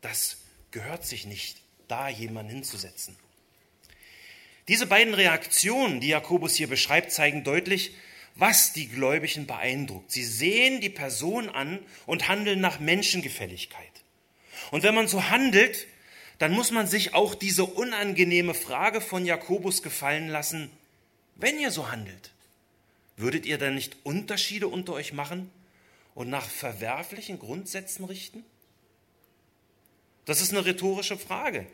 [0.02, 0.38] Das
[0.72, 3.15] gehört sich nicht, da jemanden hinzusetzen.
[4.67, 7.95] Diese beiden Reaktionen, die Jakobus hier beschreibt, zeigen deutlich,
[8.36, 10.12] was die Gläubigen beeindruckt.
[10.12, 13.91] Sie sehen die Person an und handeln nach Menschengefälligkeit.
[14.72, 15.88] Und wenn man so handelt,
[16.39, 20.71] dann muss man sich auch diese unangenehme Frage von Jakobus gefallen lassen,
[21.36, 22.32] wenn ihr so handelt,
[23.17, 25.52] würdet ihr dann nicht Unterschiede unter euch machen
[26.15, 28.43] und nach verwerflichen Grundsätzen richten?
[30.25, 31.67] Das ist eine rhetorische Frage,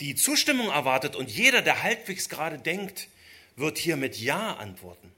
[0.00, 3.08] die Zustimmung erwartet und jeder, der halbwegs gerade denkt,
[3.54, 5.12] wird hier mit Ja antworten.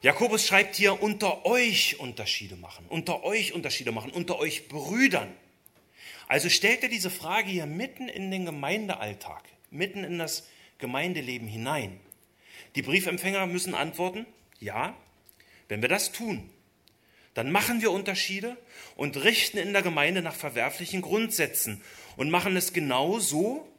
[0.00, 5.32] Jakobus schreibt hier, unter euch Unterschiede machen, unter euch Unterschiede machen, unter euch Brüdern.
[6.32, 12.00] Also stellt er diese Frage hier mitten in den Gemeindealltag, mitten in das Gemeindeleben hinein.
[12.74, 14.24] Die Briefempfänger müssen antworten,
[14.58, 14.96] ja,
[15.68, 16.48] wenn wir das tun,
[17.34, 18.56] dann machen wir Unterschiede
[18.96, 21.82] und richten in der Gemeinde nach verwerflichen Grundsätzen
[22.16, 23.70] und machen es genau so,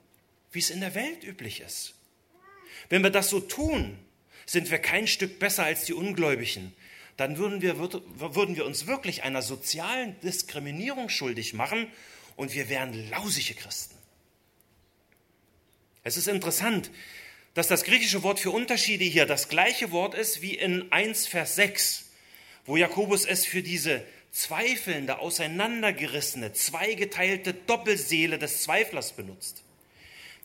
[0.51, 1.95] wie es in der Welt üblich ist.
[2.87, 3.97] Wenn wir das so tun,
[4.45, 6.71] sind wir kein Stück besser als die Ungläubigen.
[7.17, 11.87] Dann würden wir, würden wir uns wirklich einer sozialen Diskriminierung schuldig machen
[12.35, 13.95] und wir wären lausige Christen.
[16.03, 16.91] Es ist interessant,
[17.53, 21.55] dass das griechische Wort für Unterschiede hier das gleiche Wort ist wie in 1 Vers
[21.55, 22.09] 6,
[22.65, 29.63] wo Jakobus es für diese zweifelnde, auseinandergerissene, zweigeteilte Doppelseele des Zweiflers benutzt.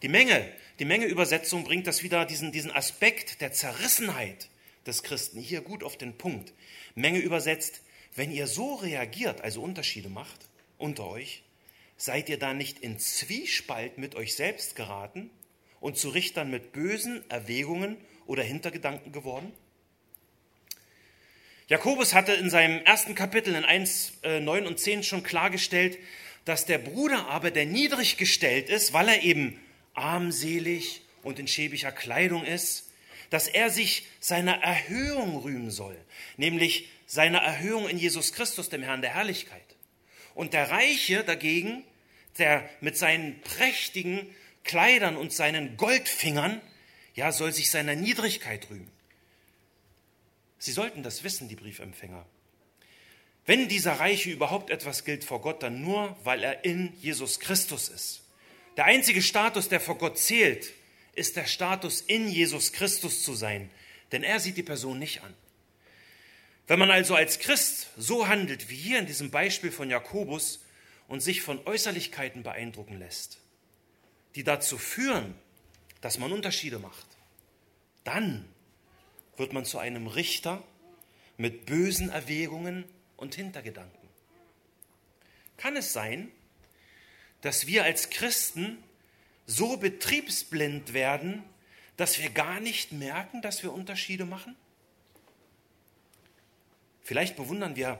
[0.03, 4.49] Die Menge die Menge-Übersetzung bringt das wieder, diesen, diesen Aspekt der Zerrissenheit
[4.87, 6.53] des Christen hier gut auf den Punkt.
[6.95, 7.81] Menge übersetzt,
[8.15, 10.49] wenn ihr so reagiert, also Unterschiede macht
[10.79, 11.43] unter euch,
[11.99, 15.31] seid ihr da nicht in Zwiespalt mit euch selbst geraten
[15.81, 19.53] und zu Richtern mit bösen Erwägungen oder Hintergedanken geworden?
[21.67, 25.99] Jakobus hatte in seinem ersten Kapitel in 1, äh, 9 und 10 schon klargestellt,
[26.47, 29.61] dass der Bruder aber, der niedrig gestellt ist, weil er eben
[29.93, 32.91] armselig und in schäbiger Kleidung ist,
[33.29, 35.97] dass er sich seiner Erhöhung rühmen soll,
[36.39, 39.68] nämlich seiner Erhöhung in Jesus Christus, dem Herrn der Herrlichkeit.
[40.39, 41.83] Und der Reiche dagegen,
[42.39, 44.25] der mit seinen prächtigen
[44.63, 46.61] Kleidern und seinen Goldfingern,
[47.17, 48.89] ja, soll sich seiner Niedrigkeit rühmen.
[50.61, 52.25] Sie sollten das wissen, die Briefempfänger.
[53.47, 57.89] Wenn dieser Reiche überhaupt etwas gilt vor Gott, dann nur, weil er in Jesus Christus
[57.89, 58.23] ist.
[58.77, 60.73] Der einzige Status, der vor Gott zählt,
[61.17, 63.71] ist der Status, in Jesus Christus zu sein,
[64.13, 65.35] denn er sieht die Person nicht an.
[66.69, 70.63] Wenn man also als Christ so handelt wie hier in diesem Beispiel von Jakobus
[71.09, 73.39] und sich von Äußerlichkeiten beeindrucken lässt,
[74.35, 75.35] die dazu führen,
[76.03, 77.07] dass man Unterschiede macht,
[78.05, 78.47] dann
[79.39, 80.63] wird man zu einem Richter
[81.39, 82.85] mit bösen Erwägungen
[83.17, 84.09] und Hintergedanken.
[85.57, 86.31] Kann es sein,
[87.41, 88.77] dass wir als Christen
[89.47, 91.43] so betriebsblind werden,
[91.97, 94.55] dass wir gar nicht merken, dass wir Unterschiede machen?
[97.09, 97.99] Vielleicht bewundern wir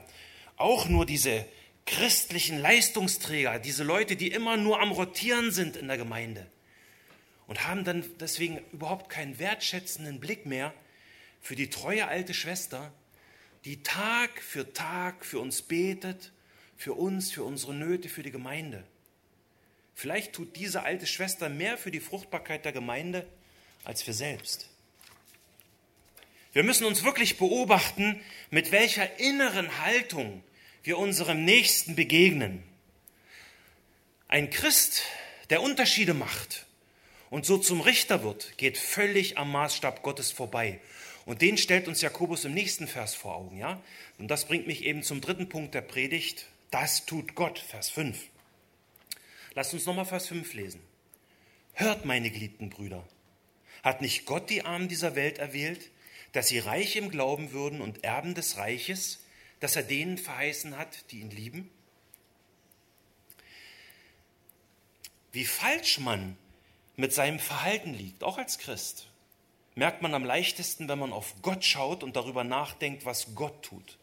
[0.55, 1.43] auch nur diese
[1.87, 6.45] christlichen Leistungsträger, diese Leute, die immer nur am Rotieren sind in der Gemeinde
[7.47, 10.75] und haben dann deswegen überhaupt keinen wertschätzenden Blick mehr
[11.41, 12.93] für die treue alte Schwester,
[13.65, 16.31] die Tag für Tag für uns betet,
[16.77, 18.83] für uns, für unsere Nöte, für die Gemeinde.
[19.95, 23.25] Vielleicht tut diese alte Schwester mehr für die Fruchtbarkeit der Gemeinde
[23.85, 24.69] als wir selbst.
[26.59, 28.19] Wir müssen uns wirklich beobachten,
[28.49, 30.43] mit welcher inneren Haltung
[30.83, 32.61] wir unserem Nächsten begegnen.
[34.27, 35.03] Ein Christ,
[35.51, 36.65] der Unterschiede macht
[37.29, 40.81] und so zum Richter wird, geht völlig am Maßstab Gottes vorbei.
[41.25, 43.81] Und den stellt uns Jakobus im nächsten Vers vor Augen, ja?
[44.17, 46.47] Und das bringt mich eben zum dritten Punkt der Predigt.
[46.71, 48.21] Das tut Gott, Vers 5.
[49.53, 50.81] Lasst uns nochmal Vers 5 lesen.
[51.71, 53.07] Hört, meine geliebten Brüder,
[53.81, 55.89] hat nicht Gott die Armen dieser Welt erwählt,
[56.31, 59.23] dass sie reich im Glauben würden und Erben des Reiches,
[59.59, 61.69] das er denen verheißen hat, die ihn lieben?
[65.31, 66.37] Wie falsch man
[66.95, 69.07] mit seinem Verhalten liegt, auch als Christ,
[69.75, 73.97] merkt man am leichtesten, wenn man auf Gott schaut und darüber nachdenkt, was Gott tut.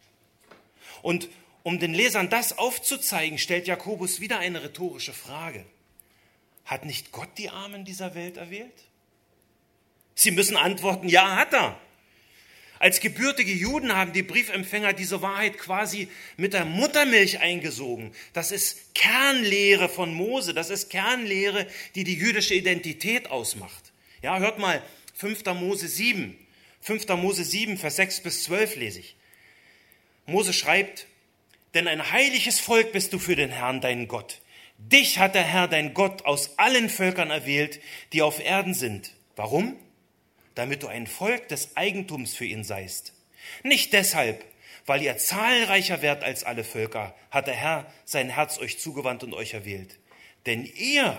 [1.03, 1.29] Und
[1.63, 5.67] um den Lesern das aufzuzeigen, stellt Jakobus wieder eine rhetorische Frage.
[6.65, 8.85] Hat nicht Gott die Armen dieser Welt erwählt?
[10.15, 11.79] Sie müssen antworten, ja, hat er.
[12.79, 18.13] Als gebürtige Juden haben die Briefempfänger diese Wahrheit quasi mit der Muttermilch eingesogen.
[18.33, 23.93] Das ist Kernlehre von Mose, das ist Kernlehre, die die jüdische Identität ausmacht.
[24.23, 24.83] Ja, hört mal
[25.15, 25.45] 5.
[25.55, 26.37] Mose 7.
[26.83, 27.09] 5.
[27.09, 29.17] Mose 7, Vers 6 bis 12 lese ich.
[30.27, 31.07] Mose schreibt,
[31.75, 34.41] denn ein heiliges Volk bist du für den Herrn, deinen Gott.
[34.79, 37.81] Dich hat der Herr, dein Gott, aus allen Völkern erwählt,
[38.13, 39.13] die auf Erden sind.
[39.35, 39.77] Warum?
[40.57, 43.13] Damit du ein Volk des Eigentums für ihn seist.
[43.63, 44.45] Nicht deshalb,
[44.87, 49.35] weil ihr zahlreicher werdet als alle Völker, hat der Herr sein Herz euch zugewandt und
[49.35, 49.99] euch erwählt.
[50.47, 51.17] Denn ihr,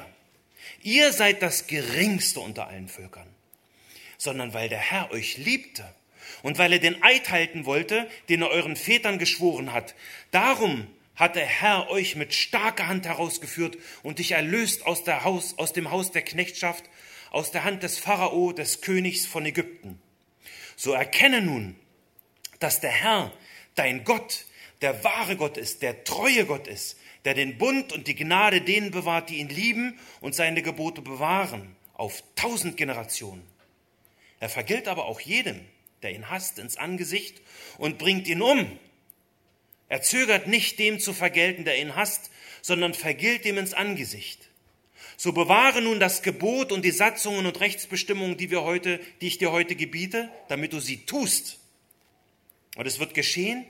[0.82, 3.28] ihr seid das geringste unter allen Völkern,
[4.18, 5.86] sondern weil der Herr euch liebte
[6.42, 9.96] und weil er den Eid halten wollte, den er euren Vätern geschworen hat.
[10.32, 15.58] Darum hat der Herr euch mit starker Hand herausgeführt und dich erlöst aus, der Haus,
[15.58, 16.86] aus dem Haus der Knechtschaft,
[17.38, 20.02] aus der Hand des Pharao, des Königs von Ägypten.
[20.76, 21.76] So erkenne nun,
[22.60, 23.32] dass der Herr,
[23.76, 24.46] dein Gott,
[24.82, 28.90] der wahre Gott ist, der treue Gott ist, der den Bund und die Gnade denen
[28.90, 33.48] bewahrt, die ihn lieben und seine Gebote bewahren, auf tausend Generationen.
[34.40, 35.64] Er vergilt aber auch jedem,
[36.02, 37.40] der ihn hasst, ins Angesicht
[37.78, 38.80] und bringt ihn um.
[39.90, 42.32] Er zögert nicht, dem zu vergelten, der ihn hasst,
[42.64, 44.47] sondern vergilt dem ins Angesicht.
[45.18, 49.40] So bewahre nun das Gebot und die Satzungen und Rechtsbestimmungen, die wir heute, die ich
[49.40, 51.60] dir heute gebiete, damit du sie tust.
[52.76, 53.66] Und es wird geschehen,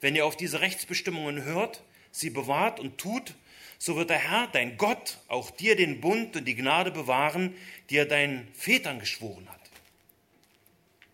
[0.00, 3.34] wenn ihr auf diese Rechtsbestimmungen hört, sie bewahrt und tut,
[3.78, 7.52] so wird der Herr, dein Gott, auch dir den Bund und die Gnade bewahren,
[7.90, 9.60] die er deinen Vätern geschworen hat.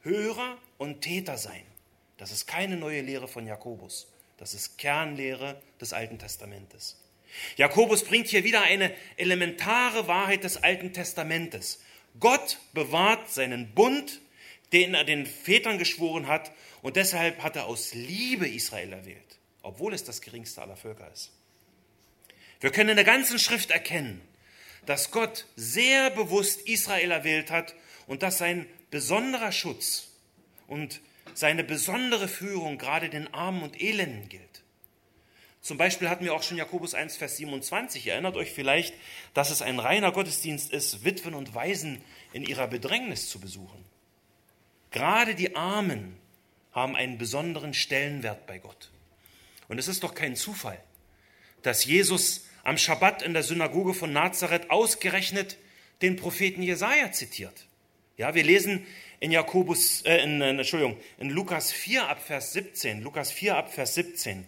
[0.03, 1.62] Hörer und Täter sein,
[2.18, 4.07] das ist keine neue Lehre von Jakobus.
[4.37, 6.96] Das ist Kernlehre des Alten Testamentes.
[7.57, 11.83] Jakobus bringt hier wieder eine elementare Wahrheit des Alten Testamentes.
[12.20, 14.20] Gott bewahrt seinen Bund,
[14.72, 19.94] den er den Vätern geschworen hat, und deshalb hat er aus Liebe Israel erwählt, obwohl
[19.94, 21.33] es das geringste aller Völker ist.
[22.61, 24.20] Wir können in der ganzen Schrift erkennen,
[24.87, 27.74] dass Gott sehr bewusst Israel erwählt hat
[28.07, 30.09] und dass sein besonderer Schutz
[30.66, 31.01] und
[31.35, 34.62] seine besondere Führung gerade den Armen und Elenden gilt.
[35.61, 38.07] Zum Beispiel hatten wir auch schon Jakobus 1, Vers 27.
[38.07, 38.94] Ihr erinnert euch vielleicht,
[39.35, 42.01] dass es ein reiner Gottesdienst ist, Witwen und Waisen
[42.33, 43.85] in ihrer Bedrängnis zu besuchen.
[44.90, 46.16] Gerade die Armen
[46.73, 48.90] haben einen besonderen Stellenwert bei Gott.
[49.68, 50.83] Und es ist doch kein Zufall,
[51.62, 55.59] dass Jesus am Schabbat in der Synagoge von Nazareth ausgerechnet
[56.03, 57.66] den Propheten Jesaja zitiert.
[58.16, 58.87] Ja, wir lesen
[59.21, 63.94] in Jakobus, äh, in, Entschuldigung, in Lukas 4 ab Vers 17, Lukas 4 ab Vers
[63.94, 64.47] 17.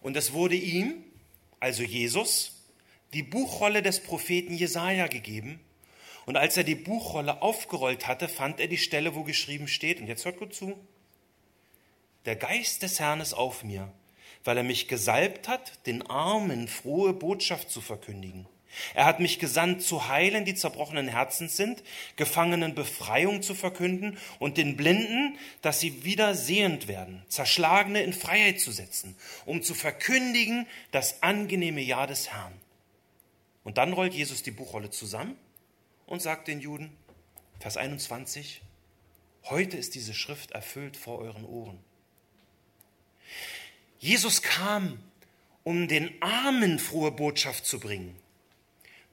[0.00, 1.04] Und es wurde ihm,
[1.60, 2.52] also Jesus,
[3.14, 5.60] die Buchrolle des Propheten Jesaja gegeben.
[6.26, 10.06] Und als er die Buchrolle aufgerollt hatte, fand er die Stelle, wo geschrieben steht, und
[10.06, 10.78] jetzt hört gut zu,
[12.26, 13.90] der Geist des Herrn ist auf mir,
[14.44, 18.46] weil er mich gesalbt hat, den Armen frohe Botschaft zu verkündigen
[18.94, 21.82] er hat mich gesandt, zu heilen, die zerbrochenen Herzens sind,
[22.16, 28.60] Gefangenen Befreiung zu verkünden und den Blinden, dass sie wieder sehend werden, Zerschlagene in Freiheit
[28.60, 32.52] zu setzen, um zu verkündigen das angenehme Jahr des Herrn.
[33.64, 35.36] Und dann rollt Jesus die Buchrolle zusammen
[36.06, 36.90] und sagt den Juden,
[37.60, 38.62] Vers 21,
[39.44, 41.78] heute ist diese Schrift erfüllt vor euren Ohren.
[43.98, 45.00] Jesus kam,
[45.64, 48.14] um den Armen frohe Botschaft zu bringen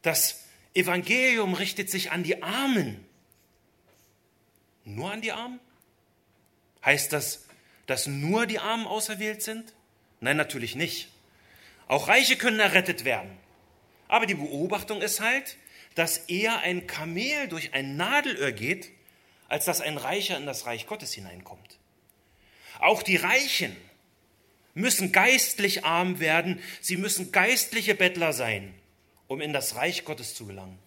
[0.05, 3.03] das Evangelium richtet sich an die Armen.
[4.83, 5.59] Nur an die Armen?
[6.83, 7.45] Heißt das,
[7.87, 9.73] dass nur die Armen auserwählt sind?
[10.19, 11.09] Nein, natürlich nicht.
[11.87, 13.31] Auch Reiche können errettet werden.
[14.07, 15.57] Aber die Beobachtung ist halt,
[15.95, 18.91] dass eher ein Kamel durch ein Nadelöhr geht,
[19.47, 21.79] als dass ein Reicher in das Reich Gottes hineinkommt.
[22.79, 23.75] Auch die Reichen
[24.73, 28.73] müssen geistlich arm werden, sie müssen geistliche Bettler sein
[29.27, 30.79] um in das Reich Gottes zu gelangen.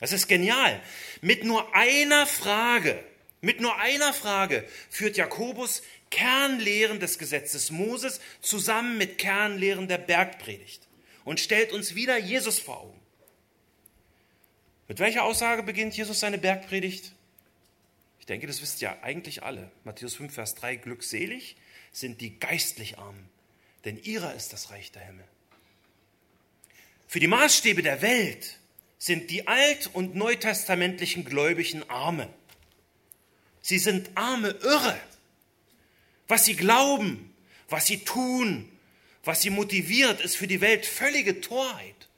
[0.00, 0.80] Es ist genial.
[1.20, 3.02] Mit nur einer Frage,
[3.40, 10.86] mit nur einer Frage führt Jakobus Kernlehren des Gesetzes Moses zusammen mit Kernlehren der Bergpredigt
[11.24, 13.00] und stellt uns wieder Jesus vor Augen.
[14.88, 17.12] Mit welcher Aussage beginnt Jesus seine Bergpredigt?
[18.20, 19.70] Ich denke, das wisst ja eigentlich alle.
[19.84, 21.56] Matthäus 5, Vers 3, glückselig
[21.92, 23.28] sind die geistlich Armen,
[23.84, 25.24] denn ihrer ist das Reich der Himmel.
[27.06, 28.58] Für die Maßstäbe der Welt
[28.98, 32.28] sind die alt- und neutestamentlichen Gläubigen Arme.
[33.62, 35.00] Sie sind arme Irre.
[36.28, 37.34] Was sie glauben,
[37.68, 38.70] was sie tun,
[39.24, 42.08] was sie motiviert, ist für die Welt völlige Torheit.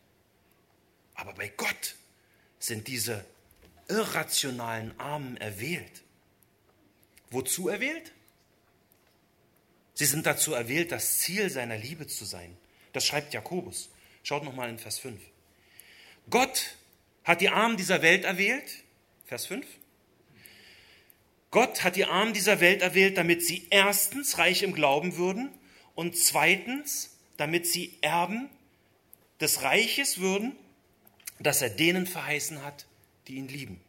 [1.14, 1.96] Aber bei Gott
[2.58, 3.24] sind diese
[3.88, 6.02] irrationalen Armen erwählt.
[7.30, 8.12] Wozu erwählt?
[9.94, 12.56] Sie sind dazu erwählt, das Ziel seiner Liebe zu sein.
[12.92, 13.90] Das schreibt Jakobus.
[14.22, 15.20] Schaut nochmal in Vers 5.
[16.30, 16.76] Gott
[17.24, 18.84] hat die Armen dieser Welt erwählt.
[19.26, 19.66] Vers 5.
[21.50, 25.50] Gott hat die Armen dieser Welt erwählt, damit sie erstens reich im Glauben würden
[25.94, 28.50] und zweitens, damit sie Erben
[29.40, 30.56] des Reiches würden,
[31.38, 32.86] das er denen verheißen hat,
[33.28, 33.80] die ihn lieben.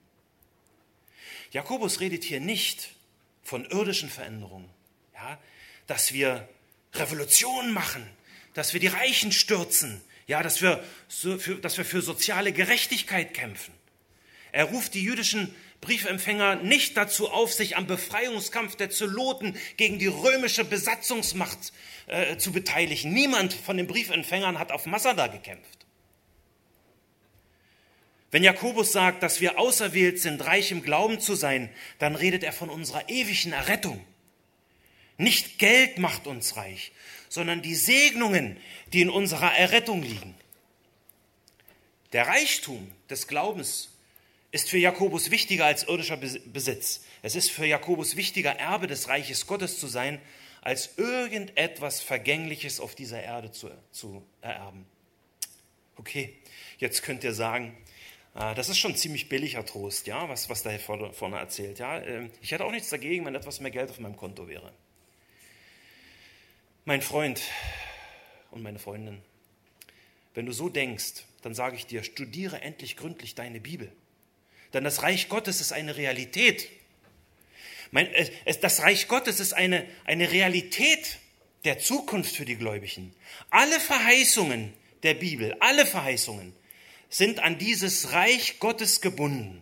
[1.52, 2.92] Jakobus redet hier nicht
[3.44, 4.70] von irdischen Veränderungen,
[5.16, 5.40] ja,
[5.88, 6.48] dass wir
[6.94, 8.08] Revolution machen,
[8.54, 13.74] dass wir die Reichen stürzen, ja, dass wir, für, dass wir für soziale Gerechtigkeit kämpfen.
[14.52, 20.06] Er ruft die jüdischen Briefempfänger nicht dazu auf, sich am Befreiungskampf der Zeloten gegen die
[20.06, 21.74] römische Besatzungsmacht
[22.06, 23.12] äh, zu beteiligen.
[23.12, 25.88] Niemand von den Briefempfängern hat auf Masada gekämpft.
[28.30, 32.54] Wenn Jakobus sagt, dass wir auserwählt sind, reich im Glauben zu sein, dann redet er
[32.54, 34.06] von unserer ewigen Errettung.
[35.18, 36.92] Nicht Geld macht uns reich,
[37.30, 38.58] sondern die Segnungen,
[38.92, 40.36] die in unserer Errettung liegen.
[42.12, 43.90] Der Reichtum des Glaubens
[44.52, 47.06] ist für Jakobus wichtiger als irdischer Besitz.
[47.22, 50.20] Es ist für Jakobus wichtiger, Erbe des Reiches Gottes zu sein,
[50.62, 54.86] als irgendetwas Vergängliches auf dieser Erde zu, zu ererben.
[55.96, 56.36] Okay,
[56.80, 57.78] jetzt könnt ihr sagen,
[58.34, 61.80] ah, das ist schon ziemlich billiger Trost, ja, was, was da vorne erzählt.
[61.80, 62.02] Ja.
[62.02, 64.74] Ähm, ich hätte auch nichts dagegen, wenn etwas mehr Geld auf meinem Konto wäre.
[66.86, 67.42] Mein Freund
[68.52, 69.22] und meine Freundin,
[70.34, 73.92] wenn du so denkst, dann sage ich dir, studiere endlich gründlich deine Bibel.
[74.74, 76.70] Denn das Reich Gottes ist eine Realität.
[78.62, 81.18] Das Reich Gottes ist eine, eine Realität
[81.66, 83.14] der Zukunft für die Gläubigen.
[83.50, 84.74] Alle Verheißungen
[85.04, 86.54] der Bibel, alle Verheißungen
[87.10, 89.62] sind an dieses Reich Gottes gebunden.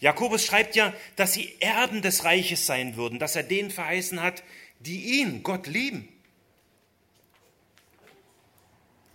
[0.00, 4.42] Jakobus schreibt ja, dass sie Erben des Reiches sein würden, dass er denen verheißen hat,
[4.86, 6.08] die ihn, Gott, lieben.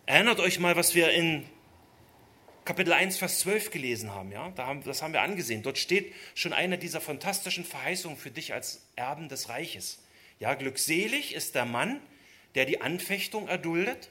[0.06, 1.46] Erinnert euch mal, was wir in
[2.66, 4.32] Kapitel 1, Vers 12 gelesen haben.
[4.32, 4.50] Ja?
[4.86, 5.64] das haben wir angesehen.
[5.64, 10.00] Dort steht schon eine dieser fantastischen Verheißungen für dich als Erben des Reiches.
[10.40, 12.02] Ja, glückselig ist der Mann,
[12.56, 14.10] der die Anfechtung erduldet,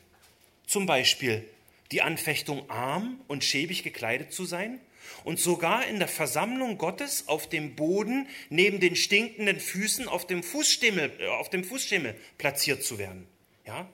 [0.66, 1.48] zum Beispiel
[1.92, 4.80] die Anfechtung arm und schäbig gekleidet zu sein
[5.24, 10.42] und sogar in der Versammlung Gottes auf dem Boden neben den stinkenden Füßen auf dem
[10.42, 13.26] Fußstimmel, äh, auf dem Fußstimmel platziert zu werden.
[13.66, 13.88] Ja?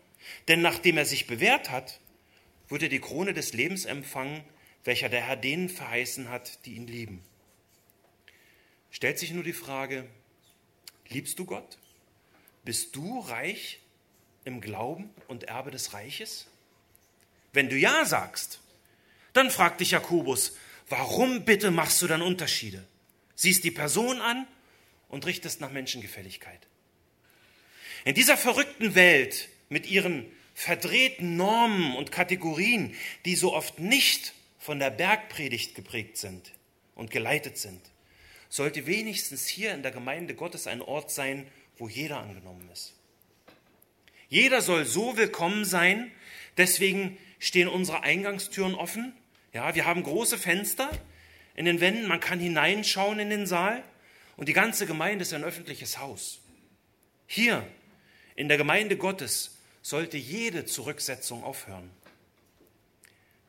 [0.48, 2.00] Denn nachdem er sich bewährt hat,
[2.68, 4.42] wird er die Krone des Lebens empfangen,
[4.84, 7.22] welcher der Herr denen verheißen hat, die ihn lieben.
[8.90, 10.06] Stellt sich nur die Frage,
[11.08, 11.78] liebst du Gott?
[12.64, 13.80] Bist du reich
[14.44, 16.46] im Glauben und Erbe des Reiches?
[17.52, 18.60] Wenn du ja sagst,
[19.32, 20.56] dann fragt dich Jakobus,
[20.88, 22.84] warum bitte machst du dann Unterschiede?
[23.34, 24.46] Siehst die Person an
[25.08, 26.66] und richtest nach Menschengefälligkeit.
[28.04, 34.78] In dieser verrückten Welt mit ihren verdrehten Normen und Kategorien, die so oft nicht von
[34.78, 36.52] der Bergpredigt geprägt sind
[36.94, 37.80] und geleitet sind,
[38.48, 42.94] sollte wenigstens hier in der Gemeinde Gottes ein Ort sein, wo jeder angenommen ist.
[44.28, 46.10] Jeder soll so willkommen sein,
[46.56, 49.12] deswegen stehen unsere Eingangstüren offen.
[49.56, 50.90] Ja, wir haben große Fenster
[51.54, 53.82] in den Wänden, man kann hineinschauen in den Saal
[54.36, 56.42] und die ganze Gemeinde ist ein öffentliches Haus.
[57.26, 57.66] Hier
[58.34, 61.90] in der Gemeinde Gottes sollte jede Zurücksetzung aufhören.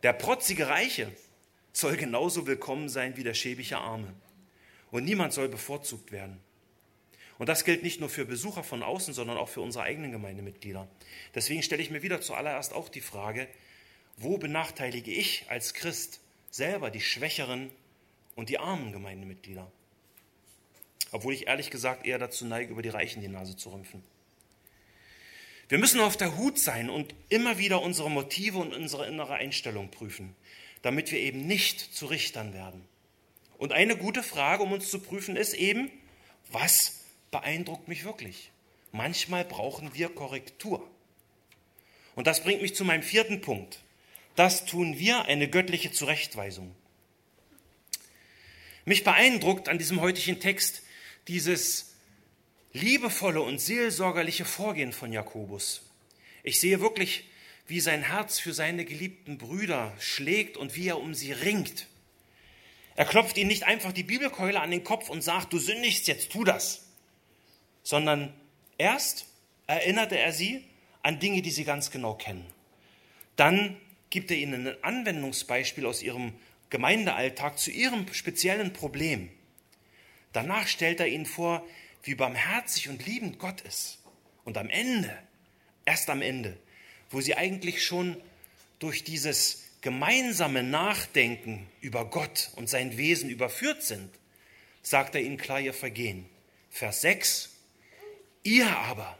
[0.01, 1.11] Der protzige Reiche
[1.73, 4.13] soll genauso willkommen sein wie der schäbige Arme.
[4.91, 6.39] Und niemand soll bevorzugt werden.
[7.37, 10.87] Und das gilt nicht nur für Besucher von außen, sondern auch für unsere eigenen Gemeindemitglieder.
[11.35, 13.49] Deswegen stelle ich mir wieder zuallererst auch die Frage,
[14.17, 17.69] wo benachteilige ich als Christ selber die schwächeren
[18.35, 19.71] und die armen Gemeindemitglieder?
[21.11, 24.03] Obwohl ich ehrlich gesagt eher dazu neige, über die Reichen die Nase zu rümpfen.
[25.69, 29.91] Wir müssen auf der Hut sein und immer wieder unsere Motive und unsere innere Einstellung
[29.91, 30.35] prüfen,
[30.81, 32.85] damit wir eben nicht zu Richtern werden.
[33.57, 35.91] Und eine gute Frage, um uns zu prüfen, ist eben,
[36.49, 37.01] was
[37.31, 38.51] beeindruckt mich wirklich?
[38.91, 40.89] Manchmal brauchen wir Korrektur.
[42.15, 43.81] Und das bringt mich zu meinem vierten Punkt.
[44.37, 46.75] Das tun wir, eine göttliche Zurechtweisung.
[48.85, 50.83] Mich beeindruckt an diesem heutigen Text
[51.27, 51.95] dieses
[52.71, 55.89] liebevolle und seelsorgerliche Vorgehen von Jakobus.
[56.43, 57.23] Ich sehe wirklich,
[57.65, 61.87] wie sein Herz für seine geliebten Brüder schlägt und wie er um sie ringt.
[62.95, 66.31] Er klopft ihnen nicht einfach die Bibelkeule an den Kopf und sagt, du sündigst, jetzt
[66.31, 66.85] tu das,
[67.81, 68.35] sondern
[68.77, 69.25] erst
[69.65, 70.63] erinnerte er sie
[71.01, 72.45] an Dinge, die sie ganz genau kennen.
[73.35, 73.77] Dann
[74.09, 76.33] gibt er ihnen ein Anwendungsbeispiel aus ihrem
[76.69, 79.29] Gemeindealltag zu ihrem speziellen Problem.
[80.33, 81.65] Danach stellt er ihnen vor,
[82.03, 83.99] wie barmherzig und liebend Gott ist.
[84.43, 85.17] Und am Ende,
[85.85, 86.57] erst am Ende,
[87.09, 88.17] wo sie eigentlich schon
[88.79, 94.09] durch dieses gemeinsame Nachdenken über Gott und sein Wesen überführt sind,
[94.81, 96.25] sagt er ihnen klar ihr Vergehen.
[96.69, 97.49] Vers 6,
[98.43, 99.17] ihr aber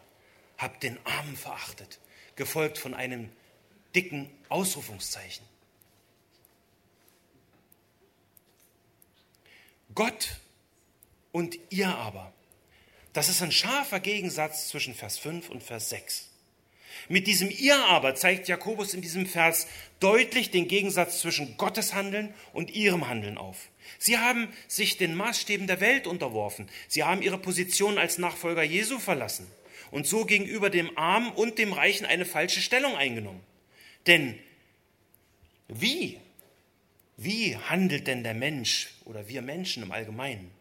[0.58, 2.00] habt den Armen verachtet,
[2.36, 3.30] gefolgt von einem
[3.98, 5.44] dicken Ausrufungszeichen.
[9.96, 10.40] Gott
[11.32, 12.32] und ihr aber.
[13.14, 16.30] Das ist ein scharfer Gegensatz zwischen Vers 5 und Vers 6.
[17.10, 19.66] Mit diesem ihr aber zeigt Jakobus in diesem Vers
[20.00, 23.70] deutlich den Gegensatz zwischen Gottes Handeln und ihrem Handeln auf.
[23.98, 26.70] Sie haben sich den Maßstäben der Welt unterworfen.
[26.88, 29.48] Sie haben ihre Position als Nachfolger Jesu verlassen
[29.90, 33.42] und so gegenüber dem Armen und dem Reichen eine falsche Stellung eingenommen.
[34.08, 34.40] Denn
[35.68, 36.20] wie,
[37.18, 40.52] wie handelt denn der Mensch oder wir Menschen im Allgemeinen?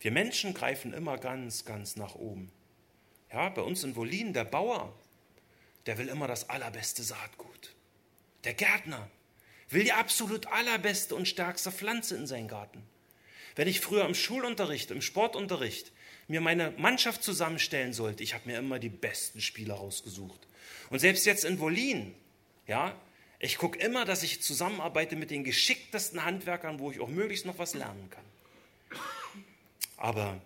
[0.00, 2.52] Wir Menschen greifen immer ganz, ganz nach oben.
[3.32, 4.94] Ja, bei uns in Wolin, der Bauer,
[5.86, 7.74] der will immer das allerbeste Saatgut.
[8.44, 9.10] Der Gärtner
[9.70, 12.82] will die absolut allerbeste und stärkste Pflanze in seinen Garten.
[13.56, 15.92] Wenn ich früher im Schulunterricht, im Sportunterricht
[16.28, 20.45] mir meine Mannschaft zusammenstellen sollte, ich habe mir immer die besten Spieler rausgesucht.
[20.90, 22.14] Und selbst jetzt in Wolin,
[22.66, 22.94] ja,
[23.38, 27.58] ich gucke immer, dass ich zusammenarbeite mit den geschicktesten Handwerkern, wo ich auch möglichst noch
[27.58, 28.24] was lernen kann.
[29.96, 30.40] Aber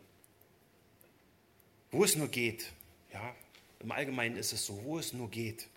[1.90, 2.66] wo es nur geht,
[3.12, 3.34] ja,
[3.80, 5.68] im Allgemeinen ist es so, wo es nur geht,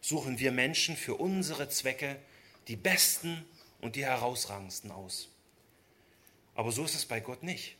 [0.00, 2.16] suchen wir Menschen für unsere Zwecke
[2.68, 3.44] die besten
[3.80, 5.28] und die herausragendsten aus.
[6.54, 7.76] Aber so ist es bei Gott nicht.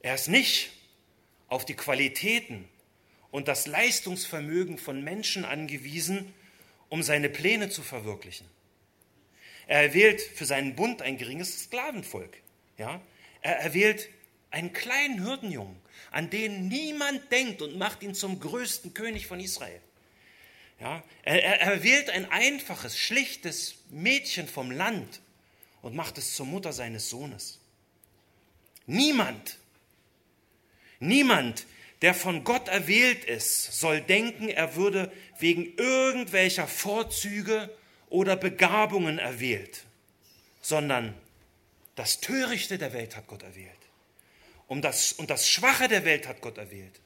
[0.00, 0.70] Er ist nicht
[1.48, 2.68] auf die Qualitäten
[3.36, 6.32] und das Leistungsvermögen von Menschen angewiesen,
[6.88, 8.46] um seine Pläne zu verwirklichen.
[9.66, 12.38] Er erwählt für seinen Bund ein geringes Sklavenvolk.
[12.78, 12.98] Ja?
[13.42, 14.08] Er erwählt
[14.50, 15.76] einen kleinen Hürdenjungen,
[16.12, 19.82] an den niemand denkt und macht ihn zum größten König von Israel.
[20.80, 25.20] Ja, er, er, er wählt ein einfaches, schlichtes Mädchen vom Land
[25.82, 27.60] und macht es zur Mutter seines Sohnes.
[28.86, 29.58] Niemand,
[31.00, 31.66] niemand,
[32.02, 37.74] der von Gott erwählt ist, soll denken, er würde wegen irgendwelcher Vorzüge
[38.08, 39.84] oder Begabungen erwählt,
[40.60, 41.14] sondern
[41.94, 43.70] das Törichte der Welt hat Gott erwählt.
[44.68, 47.00] Um das, und das Schwache der Welt hat Gott erwählt.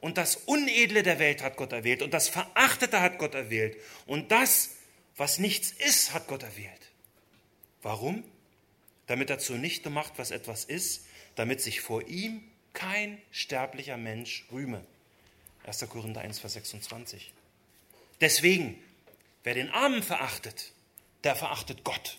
[0.00, 2.02] Und das Unedle der Welt hat Gott erwählt.
[2.02, 3.76] Und das Verachtete hat Gott erwählt.
[4.06, 4.70] Und das,
[5.16, 6.90] was nichts ist, hat Gott erwählt.
[7.82, 8.24] Warum?
[9.06, 11.06] Damit er zunichte macht, was etwas ist,
[11.36, 12.42] damit sich vor ihm
[12.74, 14.84] kein sterblicher Mensch rühme.
[15.66, 15.88] 1.
[15.88, 17.32] Korinther 1, Vers 26.
[18.20, 18.78] Deswegen,
[19.42, 20.72] wer den Armen verachtet,
[21.24, 22.18] der verachtet Gott.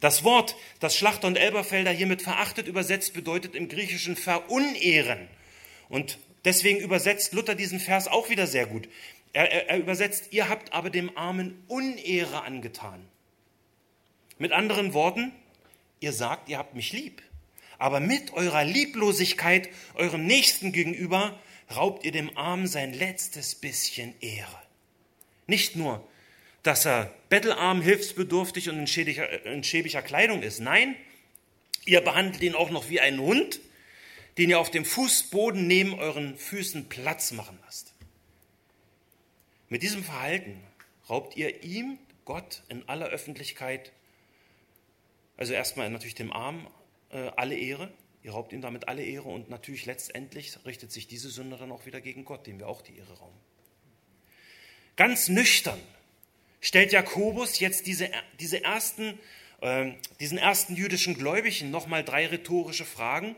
[0.00, 5.28] Das Wort, das Schlachter und Elberfelder hiermit verachtet übersetzt, bedeutet im Griechischen verunehren.
[5.88, 8.88] Und deswegen übersetzt Luther diesen Vers auch wieder sehr gut.
[9.32, 13.06] Er, er, er übersetzt, ihr habt aber dem Armen Unehre angetan.
[14.38, 15.32] Mit anderen Worten,
[16.00, 17.22] ihr sagt, ihr habt mich lieb.
[17.78, 21.38] Aber mit eurer Lieblosigkeit eurem Nächsten gegenüber
[21.74, 24.62] raubt ihr dem Armen sein letztes bisschen Ehre.
[25.46, 26.06] Nicht nur,
[26.62, 30.60] dass er bettelarm, hilfsbedürftig und in schäbiger, in schäbiger Kleidung ist.
[30.60, 30.96] Nein,
[31.84, 33.60] ihr behandelt ihn auch noch wie einen Hund,
[34.38, 37.94] den ihr auf dem Fußboden neben euren Füßen Platz machen lasst.
[39.68, 40.60] Mit diesem Verhalten
[41.08, 43.92] raubt ihr ihm, Gott, in aller Öffentlichkeit,
[45.36, 46.66] also erstmal natürlich dem Armen,
[47.16, 47.90] äh, alle Ehre.
[48.22, 51.86] Ihr raubt ihm damit alle Ehre und natürlich letztendlich richtet sich diese Sünde dann auch
[51.86, 53.38] wieder gegen Gott, dem wir auch die Ehre rauben.
[54.96, 55.80] Ganz nüchtern
[56.60, 58.10] stellt Jakobus jetzt diese,
[58.40, 59.18] diese ersten,
[59.60, 63.36] äh, diesen ersten jüdischen Gläubigen nochmal drei rhetorische Fragen,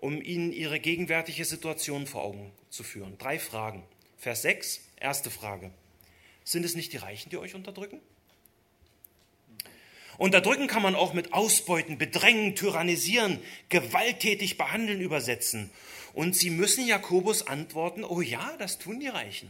[0.00, 3.18] um ihnen ihre gegenwärtige Situation vor Augen zu führen.
[3.18, 3.82] Drei Fragen.
[4.16, 5.72] Vers 6, erste Frage.
[6.44, 8.00] Sind es nicht die Reichen, die euch unterdrücken?
[10.18, 13.38] Unterdrücken kann man auch mit Ausbeuten, Bedrängen, Tyrannisieren,
[13.68, 15.70] gewalttätig behandeln übersetzen.
[16.12, 19.48] Und sie müssen Jakobus antworten, oh ja, das tun die Reichen.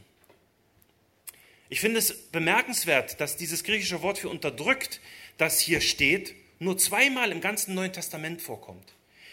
[1.70, 5.00] Ich finde es bemerkenswert, dass dieses griechische Wort für unterdrückt,
[5.38, 8.92] das hier steht, nur zweimal im ganzen Neuen Testament vorkommt.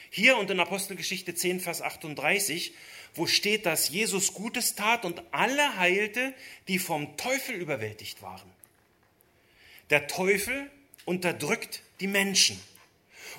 [0.10, 2.74] Hier und in Apostelgeschichte 10, Vers 38,
[3.14, 6.34] wo steht, dass Jesus Gutes tat und alle heilte,
[6.70, 8.50] die vom Teufel überwältigt waren.
[9.90, 10.70] Der Teufel
[11.06, 12.60] unterdrückt die Menschen.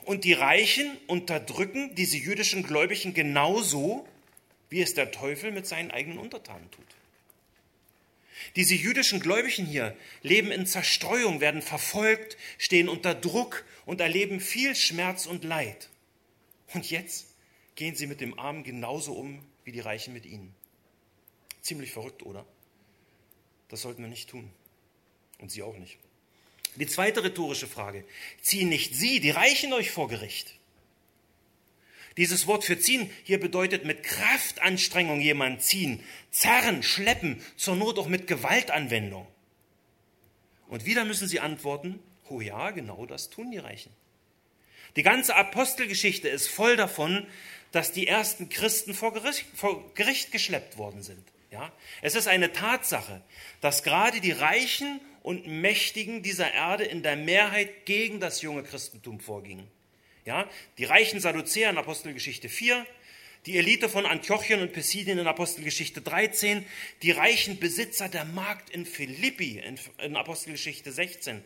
[0.05, 4.07] Und die Reichen unterdrücken diese jüdischen Gläubigen genauso,
[4.71, 6.87] wie es der Teufel mit seinen eigenen Untertanen tut.
[8.55, 14.75] Diese jüdischen Gläubigen hier leben in Zerstreuung, werden verfolgt, stehen unter Druck und erleben viel
[14.75, 15.91] Schmerz und Leid.
[16.73, 17.27] Und jetzt
[17.75, 20.55] gehen sie mit dem Armen genauso um wie die Reichen mit ihnen.
[21.61, 22.47] Ziemlich verrückt, oder?
[23.69, 24.51] Das sollten wir nicht tun.
[25.39, 25.99] Und sie auch nicht.
[26.77, 28.05] Die zweite rhetorische Frage.
[28.41, 30.55] Ziehen nicht Sie, die Reichen, euch vor Gericht?
[32.17, 38.09] Dieses Wort für ziehen hier bedeutet mit Kraftanstrengung jemanden ziehen, zerren, schleppen, zur Not auch
[38.09, 39.27] mit Gewaltanwendung.
[40.69, 43.93] Und wieder müssen sie antworten, oh ja, genau das tun die Reichen.
[44.97, 47.27] Die ganze Apostelgeschichte ist voll davon,
[47.71, 51.23] dass die ersten Christen vor Gericht, vor Gericht geschleppt worden sind.
[51.51, 51.71] Ja?
[52.01, 53.21] Es ist eine Tatsache,
[53.61, 59.19] dass gerade die Reichen und Mächtigen dieser Erde in der Mehrheit gegen das junge Christentum
[59.19, 59.67] vorgingen.
[60.25, 60.49] Ja?
[60.79, 62.87] Die reichen Sadduzäer in Apostelgeschichte 4,
[63.45, 66.65] die Elite von Antiochien und Pisidien in Apostelgeschichte 13,
[67.03, 69.61] die reichen Besitzer der Markt in Philippi
[69.99, 71.43] in Apostelgeschichte 16,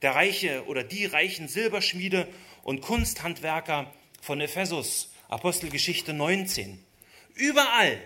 [0.00, 2.26] der reiche oder die reichen Silberschmiede
[2.62, 6.82] und Kunsthandwerker von Ephesus Apostelgeschichte 19.
[7.34, 8.00] Überall,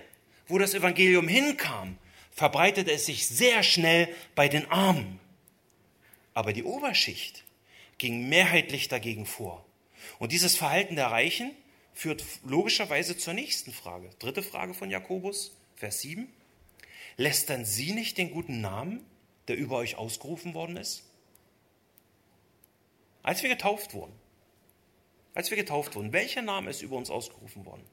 [0.48, 1.96] wo das Evangelium hinkam,
[2.32, 5.20] verbreitete es sich sehr schnell bei den Armen.
[6.34, 7.44] Aber die Oberschicht
[7.98, 9.64] ging mehrheitlich dagegen vor.
[10.18, 11.52] Und dieses Verhalten der Reichen
[11.94, 14.10] führt logischerweise zur nächsten Frage.
[14.18, 16.32] Dritte Frage von Jakobus, Vers 7.
[17.16, 19.04] Lästern Sie nicht den guten Namen,
[19.48, 21.04] der über euch ausgerufen worden ist?
[23.22, 24.14] Als wir getauft wurden,
[25.34, 27.84] als wir getauft wurden, welcher Name ist über uns ausgerufen worden?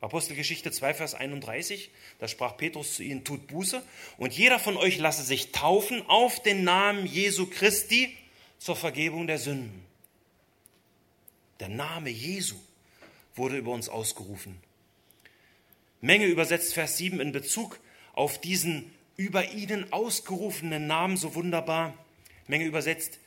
[0.00, 1.90] Apostelgeschichte 2, Vers 31,
[2.20, 3.82] da sprach Petrus zu ihnen, tut Buße
[4.16, 8.16] und jeder von euch lasse sich taufen auf den Namen Jesu Christi
[8.58, 9.84] zur Vergebung der Sünden.
[11.58, 12.54] Der Name Jesu
[13.34, 14.60] wurde über uns ausgerufen.
[16.00, 17.80] Menge übersetzt Vers 7 in Bezug
[18.12, 21.92] auf diesen über ihnen ausgerufenen Namen so wunderbar.
[22.46, 23.18] Menge übersetzt,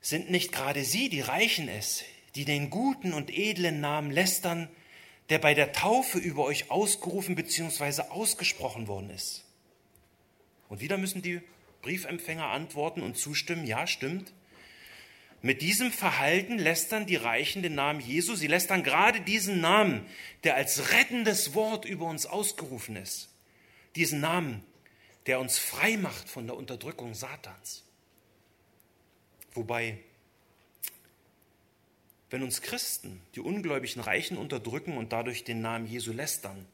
[0.00, 2.02] sind nicht gerade Sie, die Reichen es,
[2.34, 4.68] die den guten und edlen Namen lästern,
[5.30, 8.02] der bei der Taufe über euch ausgerufen bzw.
[8.10, 9.44] ausgesprochen worden ist?
[10.68, 11.40] Und wieder müssen die
[11.82, 14.32] Briefempfänger antworten und zustimmen, ja, stimmt.
[15.42, 18.34] Mit diesem Verhalten lästern die Reichen den Namen Jesu.
[18.34, 20.06] Sie lästern gerade diesen Namen,
[20.42, 23.28] der als rettendes Wort über uns ausgerufen ist.
[23.94, 24.64] Diesen Namen,
[25.26, 27.84] der uns frei macht von der Unterdrückung Satans.
[29.52, 29.98] Wobei,
[32.34, 36.66] wenn uns Christen die ungläubigen Reichen unterdrücken und dadurch den Namen Jesu lästern,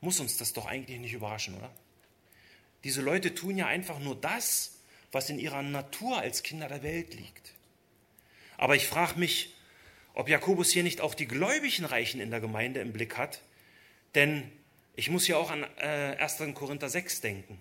[0.00, 1.72] muss uns das doch eigentlich nicht überraschen, oder?
[2.84, 4.78] Diese Leute tun ja einfach nur das,
[5.10, 7.52] was in ihrer Natur als Kinder der Welt liegt.
[8.58, 9.56] Aber ich frage mich,
[10.14, 13.42] ob Jakobus hier nicht auch die gläubigen Reichen in der Gemeinde im Blick hat,
[14.14, 14.48] denn
[14.94, 16.44] ich muss ja auch an äh, 1.
[16.54, 17.60] Korinther 6 denken.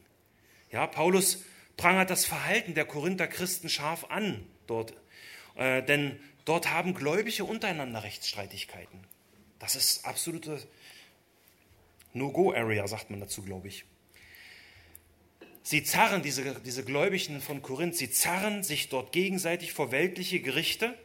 [0.72, 1.43] Ja, Paulus
[1.76, 4.93] prangert das Verhalten der Korinther Christen scharf an dort.
[5.55, 9.00] Äh, denn dort haben Gläubige untereinander Rechtsstreitigkeiten.
[9.60, 10.66] Das ist absolute
[12.14, 13.86] No-Go-Area, sagt man dazu, glaube ich.
[15.62, 20.98] Sie zerren, diese, diese Gläubigen von Korinth, sie zerren sich dort gegenseitig vor weltliche Gerichte,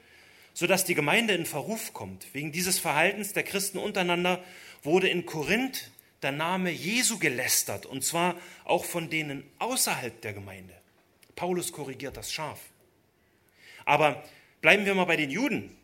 [0.54, 2.32] sodass die Gemeinde in Verruf kommt.
[2.32, 4.44] Wegen dieses Verhaltens der Christen untereinander
[4.84, 5.90] wurde in Korinth
[6.22, 10.74] der Name Jesu gelästert, und zwar auch von denen außerhalb der Gemeinde.
[11.34, 12.60] Paulus korrigiert das scharf.
[13.84, 14.22] Aber
[14.62, 15.76] bleiben wir mal bei den Juden.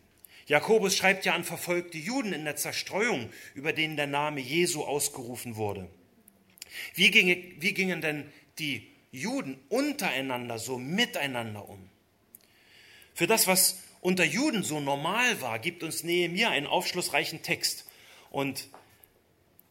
[0.47, 5.57] Jakobus schreibt ja an verfolgte Juden in der Zerstreuung, über denen der Name Jesu ausgerufen
[5.57, 5.91] wurde.
[6.95, 11.91] Wie, ginge, wie gingen denn die Juden untereinander so miteinander um?
[13.15, 17.85] Für das, was unter Juden so normal war, gibt uns Nehemiah einen aufschlussreichen Text.
[18.31, 18.69] Und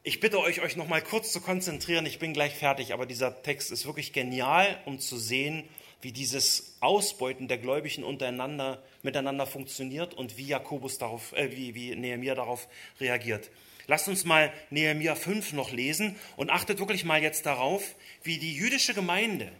[0.03, 2.05] ich bitte euch, euch noch mal kurz zu konzentrieren.
[2.05, 5.63] Ich bin gleich fertig, aber dieser Text ist wirklich genial, um zu sehen,
[6.01, 11.95] wie dieses Ausbeuten der Gläubigen untereinander miteinander funktioniert und wie Jakobus darauf, äh, wie, wie
[11.95, 12.67] Nehemiah darauf
[12.99, 13.49] reagiert.
[13.87, 18.53] Lasst uns mal Nehemiah 5 noch lesen und achtet wirklich mal jetzt darauf, wie die
[18.53, 19.51] jüdische Gemeinde,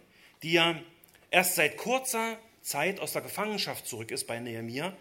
[0.42, 0.78] die ja
[1.30, 4.94] erst seit kurzer Zeit aus der Gefangenschaft zurück ist bei Nehemiah,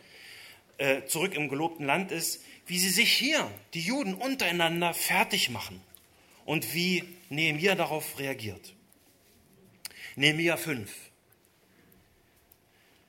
[0.78, 5.82] äh, zurück im gelobten Land ist, wie sie sich hier, die Juden untereinander, fertig machen
[6.46, 8.74] und wie Nehemiah darauf reagiert.
[10.16, 10.90] Nehemiah 5.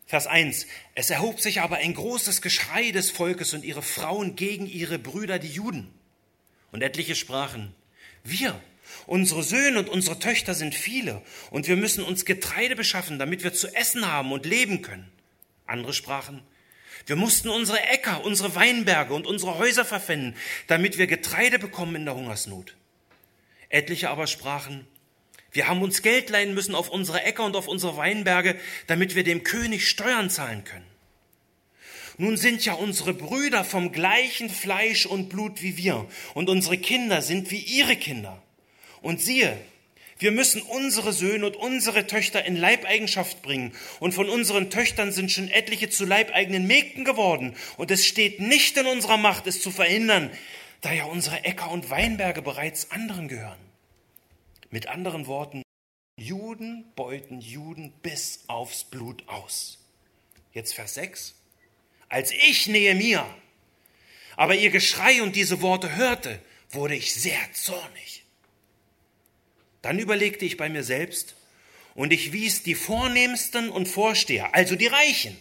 [0.08, 0.66] Vers 1.
[0.94, 5.38] Es erhob sich aber ein großes Geschrei des Volkes und ihre Frauen gegen ihre Brüder,
[5.38, 5.92] die Juden.
[6.72, 7.74] Und etliche sprachen,
[8.24, 8.58] wir,
[9.06, 13.52] unsere Söhne und unsere Töchter sind viele und wir müssen uns Getreide beschaffen, damit wir
[13.52, 15.12] zu essen haben und leben können.
[15.66, 16.42] Andere sprachen,
[17.04, 20.36] wir mussten unsere Äcker, unsere Weinberge und unsere Häuser verpfänden,
[20.68, 22.76] damit wir Getreide bekommen in der Hungersnot.
[23.68, 24.86] Etliche aber sprachen,
[25.52, 29.24] wir haben uns Geld leihen müssen auf unsere Äcker und auf unsere Weinberge, damit wir
[29.24, 30.86] dem König Steuern zahlen können.
[32.18, 37.22] Nun sind ja unsere Brüder vom gleichen Fleisch und Blut wie wir, und unsere Kinder
[37.22, 38.42] sind wie ihre Kinder.
[39.00, 39.56] Und siehe,
[40.18, 43.72] wir müssen unsere Söhne und unsere Töchter in Leibeigenschaft bringen.
[44.00, 47.54] Und von unseren Töchtern sind schon etliche zu leibeigenen Mägden geworden.
[47.76, 50.30] Und es steht nicht in unserer Macht, es zu verhindern,
[50.80, 53.67] da ja unsere Äcker und Weinberge bereits anderen gehören.
[54.70, 55.62] Mit anderen Worten,
[56.16, 59.78] Juden beuten Juden bis aufs Blut aus.
[60.52, 61.34] Jetzt Vers 6.
[62.08, 63.26] als ich Nehemia
[64.38, 66.40] aber ihr Geschrei und diese Worte hörte,
[66.70, 68.22] wurde ich sehr zornig.
[69.82, 71.34] Dann überlegte ich bei mir selbst
[71.96, 75.36] und ich wies die Vornehmsten und Vorsteher, also die Reichen.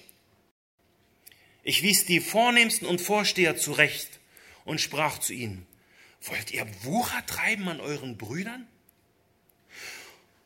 [1.62, 4.20] Ich wies die Vornehmsten und Vorsteher zurecht
[4.66, 5.68] und sprach zu ihnen,
[6.22, 8.68] wollt ihr Wucher treiben an euren Brüdern?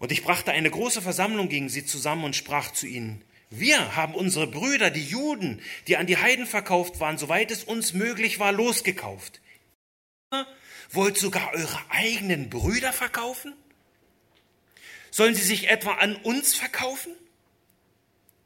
[0.02, 4.16] Und ich brachte eine große Versammlung gegen sie zusammen und sprach zu ihnen, wir haben
[4.16, 8.52] unsere Brüder, die Juden, die an die Heiden verkauft waren, soweit es uns möglich war,
[8.52, 9.42] losgekauft.
[10.34, 10.48] Ihr
[10.90, 13.54] wollt sogar eure eigenen Brüder verkaufen?
[15.12, 17.14] Sollen sie sich etwa an uns verkaufen?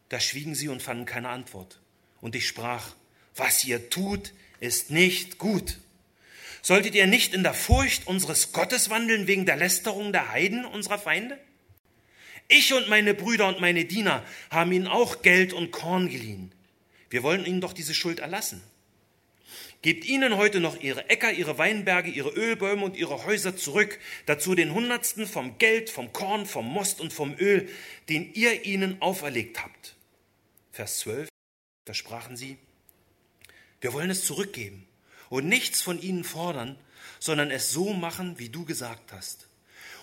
[0.09, 1.79] Da schwiegen sie und fanden keine Antwort.
[2.19, 2.95] Und ich sprach,
[3.33, 5.77] was ihr tut, ist nicht gut.
[6.61, 10.99] Solltet ihr nicht in der Furcht unseres Gottes wandeln wegen der Lästerung der Heiden, unserer
[10.99, 11.39] Feinde?
[12.47, 16.51] Ich und meine Brüder und meine Diener haben ihnen auch Geld und Korn geliehen.
[17.09, 18.61] Wir wollen ihnen doch diese Schuld erlassen.
[19.81, 24.55] Gebt ihnen heute noch ihre Äcker, ihre Weinberge, ihre Ölbäume und ihre Häuser zurück, dazu
[24.55, 27.69] den Hundertsten vom Geld, vom Korn, vom Most und vom Öl,
[28.09, 29.95] den ihr ihnen auferlegt habt.
[30.71, 31.29] Vers 12,
[31.85, 32.57] da sprachen sie,
[33.79, 34.87] wir wollen es zurückgeben
[35.29, 36.79] und nichts von ihnen fordern,
[37.19, 39.47] sondern es so machen, wie du gesagt hast.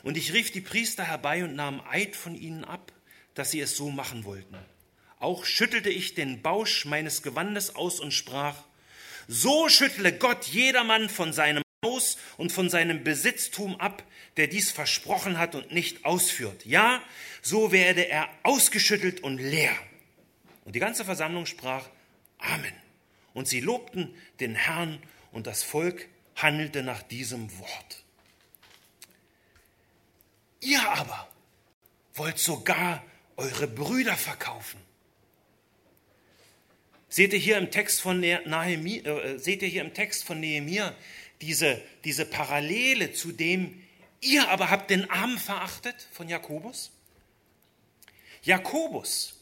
[0.02, 2.92] Und ich rief die Priester herbei und nahm Eid von ihnen ab,
[3.34, 4.58] dass sie es so machen wollten.
[5.18, 8.56] Auch schüttelte ich den Bausch meines Gewandes aus und sprach,
[9.28, 14.02] so schüttle Gott jedermann von seinem Haus und von seinem Besitztum ab,
[14.36, 16.66] der dies versprochen hat und nicht ausführt.
[16.66, 17.02] Ja,
[17.40, 19.76] so werde er ausgeschüttelt und leer.
[20.64, 21.88] Und die ganze Versammlung sprach
[22.38, 22.74] Amen.
[23.34, 25.00] Und sie lobten den Herrn
[25.30, 28.01] und das Volk handelte nach diesem Wort.
[30.62, 31.28] Ihr aber
[32.14, 33.04] wollt sogar
[33.36, 34.80] eure Brüder verkaufen.
[37.08, 40.94] Seht ihr hier im Text von Nehemiah, äh, seht ihr hier im Text von Nehemiah
[41.42, 43.82] diese, diese Parallele zu dem,
[44.20, 46.92] ihr aber habt den Armen verachtet von Jakobus?
[48.42, 49.34] Jakobus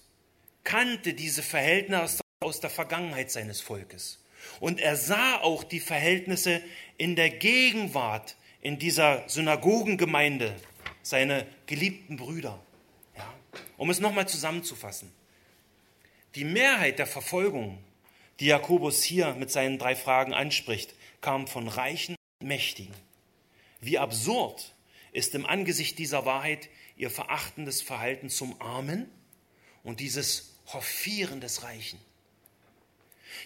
[0.65, 4.19] kannte diese Verhältnisse aus der Vergangenheit seines Volkes.
[4.59, 6.63] Und er sah auch die Verhältnisse
[6.97, 10.57] in der Gegenwart in dieser Synagogengemeinde
[11.03, 12.61] seine geliebten Brüder.
[13.17, 13.35] Ja?
[13.77, 15.13] Um es nochmal zusammenzufassen.
[16.35, 17.79] Die Mehrheit der Verfolgung,
[18.39, 22.95] die Jakobus hier mit seinen drei Fragen anspricht, kam von Reichen und Mächtigen.
[23.81, 24.75] Wie absurd
[25.13, 29.11] ist im Angesicht dieser Wahrheit ihr verachtendes Verhalten zum Armen
[29.83, 31.99] und dieses Hoffieren des Reichen.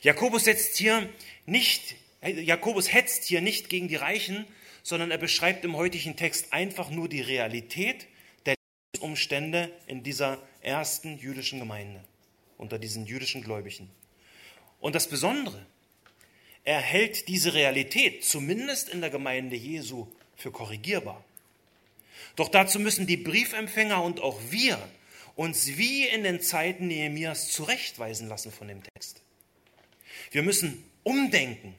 [0.02, 1.08] Jakobus setzt hier
[1.46, 4.46] nicht, Jakobus hetzt hier nicht gegen die Reichen,
[4.84, 8.06] sondern er beschreibt im heutigen Text einfach nur die Realität
[8.46, 8.54] der
[9.00, 12.04] Umstände in dieser ersten jüdischen Gemeinde,
[12.58, 13.90] unter diesen jüdischen Gläubigen.
[14.78, 15.64] Und das Besondere,
[16.64, 20.06] er hält diese Realität, zumindest in der Gemeinde Jesu,
[20.36, 21.24] für korrigierbar.
[22.36, 24.78] Doch dazu müssen die Briefempfänger und auch wir
[25.34, 29.22] uns wie in den Zeiten Nehemias zurechtweisen lassen von dem Text.
[30.30, 31.74] Wir müssen umdenken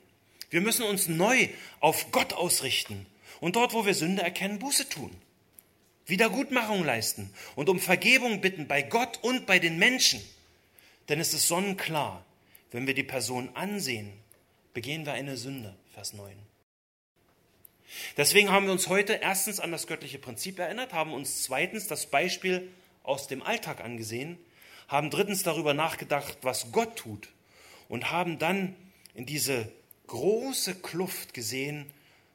[0.56, 1.50] wir müssen uns neu
[1.82, 3.06] auf Gott ausrichten
[3.42, 5.14] und dort, wo wir Sünde erkennen, Buße tun.
[6.06, 10.24] Wiedergutmachung leisten und um Vergebung bitten bei Gott und bei den Menschen.
[11.10, 12.24] Denn es ist sonnenklar,
[12.72, 14.14] wenn wir die Person ansehen,
[14.74, 15.76] begehen wir eine Sünde.
[15.94, 16.34] Vers 9.
[18.16, 22.06] Deswegen haben wir uns heute erstens an das göttliche Prinzip erinnert, haben uns zweitens das
[22.06, 22.72] Beispiel
[23.04, 24.38] aus dem Alltag angesehen,
[24.88, 27.28] haben drittens darüber nachgedacht, was Gott tut
[27.90, 28.74] und haben dann
[29.16, 29.70] in diese
[30.08, 31.92] große Kluft gesehen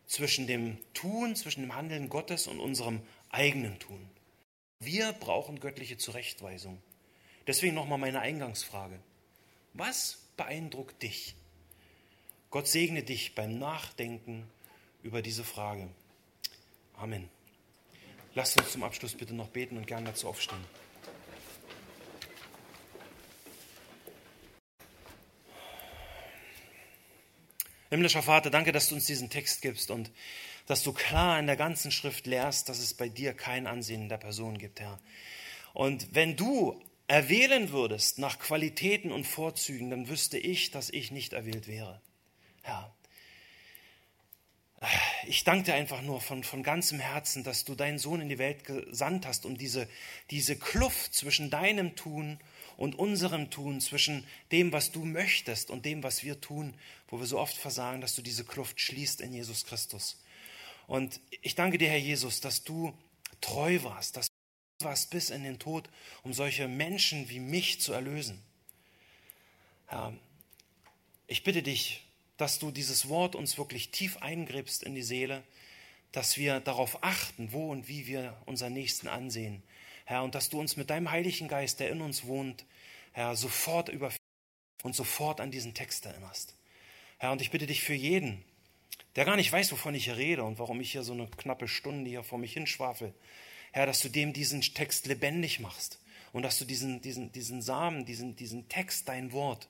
[0.06, 3.00] zwischen dem Tun, zwischen dem Handeln Gottes und unserem
[3.30, 4.08] eigenen Tun.
[4.80, 6.82] Wir brauchen göttliche Zurechtweisung.
[7.46, 8.98] Deswegen nochmal meine Eingangsfrage.
[9.74, 11.36] Was beeindruckt dich?
[12.50, 14.48] Gott segne dich beim Nachdenken
[15.02, 15.88] über diese Frage.
[16.94, 17.28] Amen.
[18.34, 20.64] Lasst uns zum Abschluss bitte noch beten und gern dazu aufstehen.
[27.90, 30.12] Himmlischer Vater, danke, dass du uns diesen Text gibst und
[30.66, 34.18] dass du klar in der ganzen Schrift lehrst, dass es bei dir kein Ansehen der
[34.18, 35.00] Person gibt, Herr.
[35.74, 41.32] Und wenn du erwählen würdest nach Qualitäten und Vorzügen, dann wüsste ich, dass ich nicht
[41.32, 42.00] erwählt wäre.
[42.62, 42.94] Herr,
[45.26, 48.38] ich danke dir einfach nur von, von ganzem Herzen, dass du deinen Sohn in die
[48.38, 49.88] Welt gesandt hast, um diese,
[50.30, 52.38] diese Kluft zwischen deinem Tun
[52.80, 56.72] und unserem Tun, zwischen dem, was du möchtest und dem, was wir tun,
[57.08, 60.18] wo wir so oft versagen, dass du diese Kluft schließt in Jesus Christus.
[60.86, 62.94] Und ich danke dir, Herr Jesus, dass du
[63.42, 64.28] treu warst, dass
[64.78, 65.90] du warst bis in den Tod,
[66.22, 68.40] um solche Menschen wie mich zu erlösen.
[69.86, 70.14] Herr,
[71.26, 72.06] Ich bitte dich,
[72.38, 75.44] dass du dieses Wort uns wirklich tief eingräbst in die Seele,
[76.12, 79.62] dass wir darauf achten, wo und wie wir unseren Nächsten ansehen.
[80.06, 82.64] Herr, und dass du uns mit deinem Heiligen Geist, der in uns wohnt,
[83.12, 84.12] Herr, sofort über
[84.82, 86.54] und sofort an diesen Text erinnerst.
[87.18, 88.44] Herr, und ich bitte dich für jeden,
[89.16, 91.68] der gar nicht weiß, wovon ich hier rede und warum ich hier so eine knappe
[91.68, 93.12] Stunde hier vor mich hinschwafel,
[93.72, 96.00] Herr, dass du dem diesen Text lebendig machst
[96.32, 99.68] und dass du diesen, diesen, diesen Samen, diesen, diesen Text, dein Wort,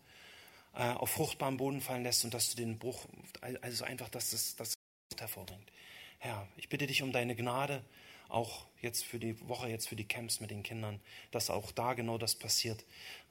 [0.74, 3.06] äh, auf fruchtbaren Boden fallen lässt und dass du den Bruch,
[3.40, 4.74] also einfach, dass das, das
[5.18, 5.70] hervorbringt.
[6.18, 7.84] Herr, ich bitte dich um deine Gnade,
[8.30, 11.00] auch jetzt für die Woche, jetzt für die Camps mit den Kindern,
[11.30, 12.84] dass auch da genau das passiert,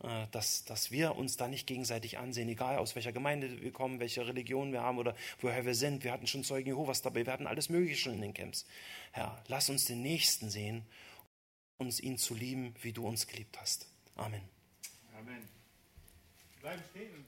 [0.03, 3.99] äh, dass, dass wir uns da nicht gegenseitig ansehen, egal aus welcher Gemeinde wir kommen,
[3.99, 6.03] welche Religion wir haben oder woher wir sind.
[6.03, 8.65] Wir hatten schon Zeugen Jehovas dabei, wir hatten alles Mögliche schon in den Camps.
[9.11, 10.85] Herr, lass uns den Nächsten sehen,
[11.77, 13.87] uns ihn zu lieben, wie du uns geliebt hast.
[14.15, 14.41] Amen.
[15.17, 15.47] Amen.
[16.61, 17.25] Bleiben stehen und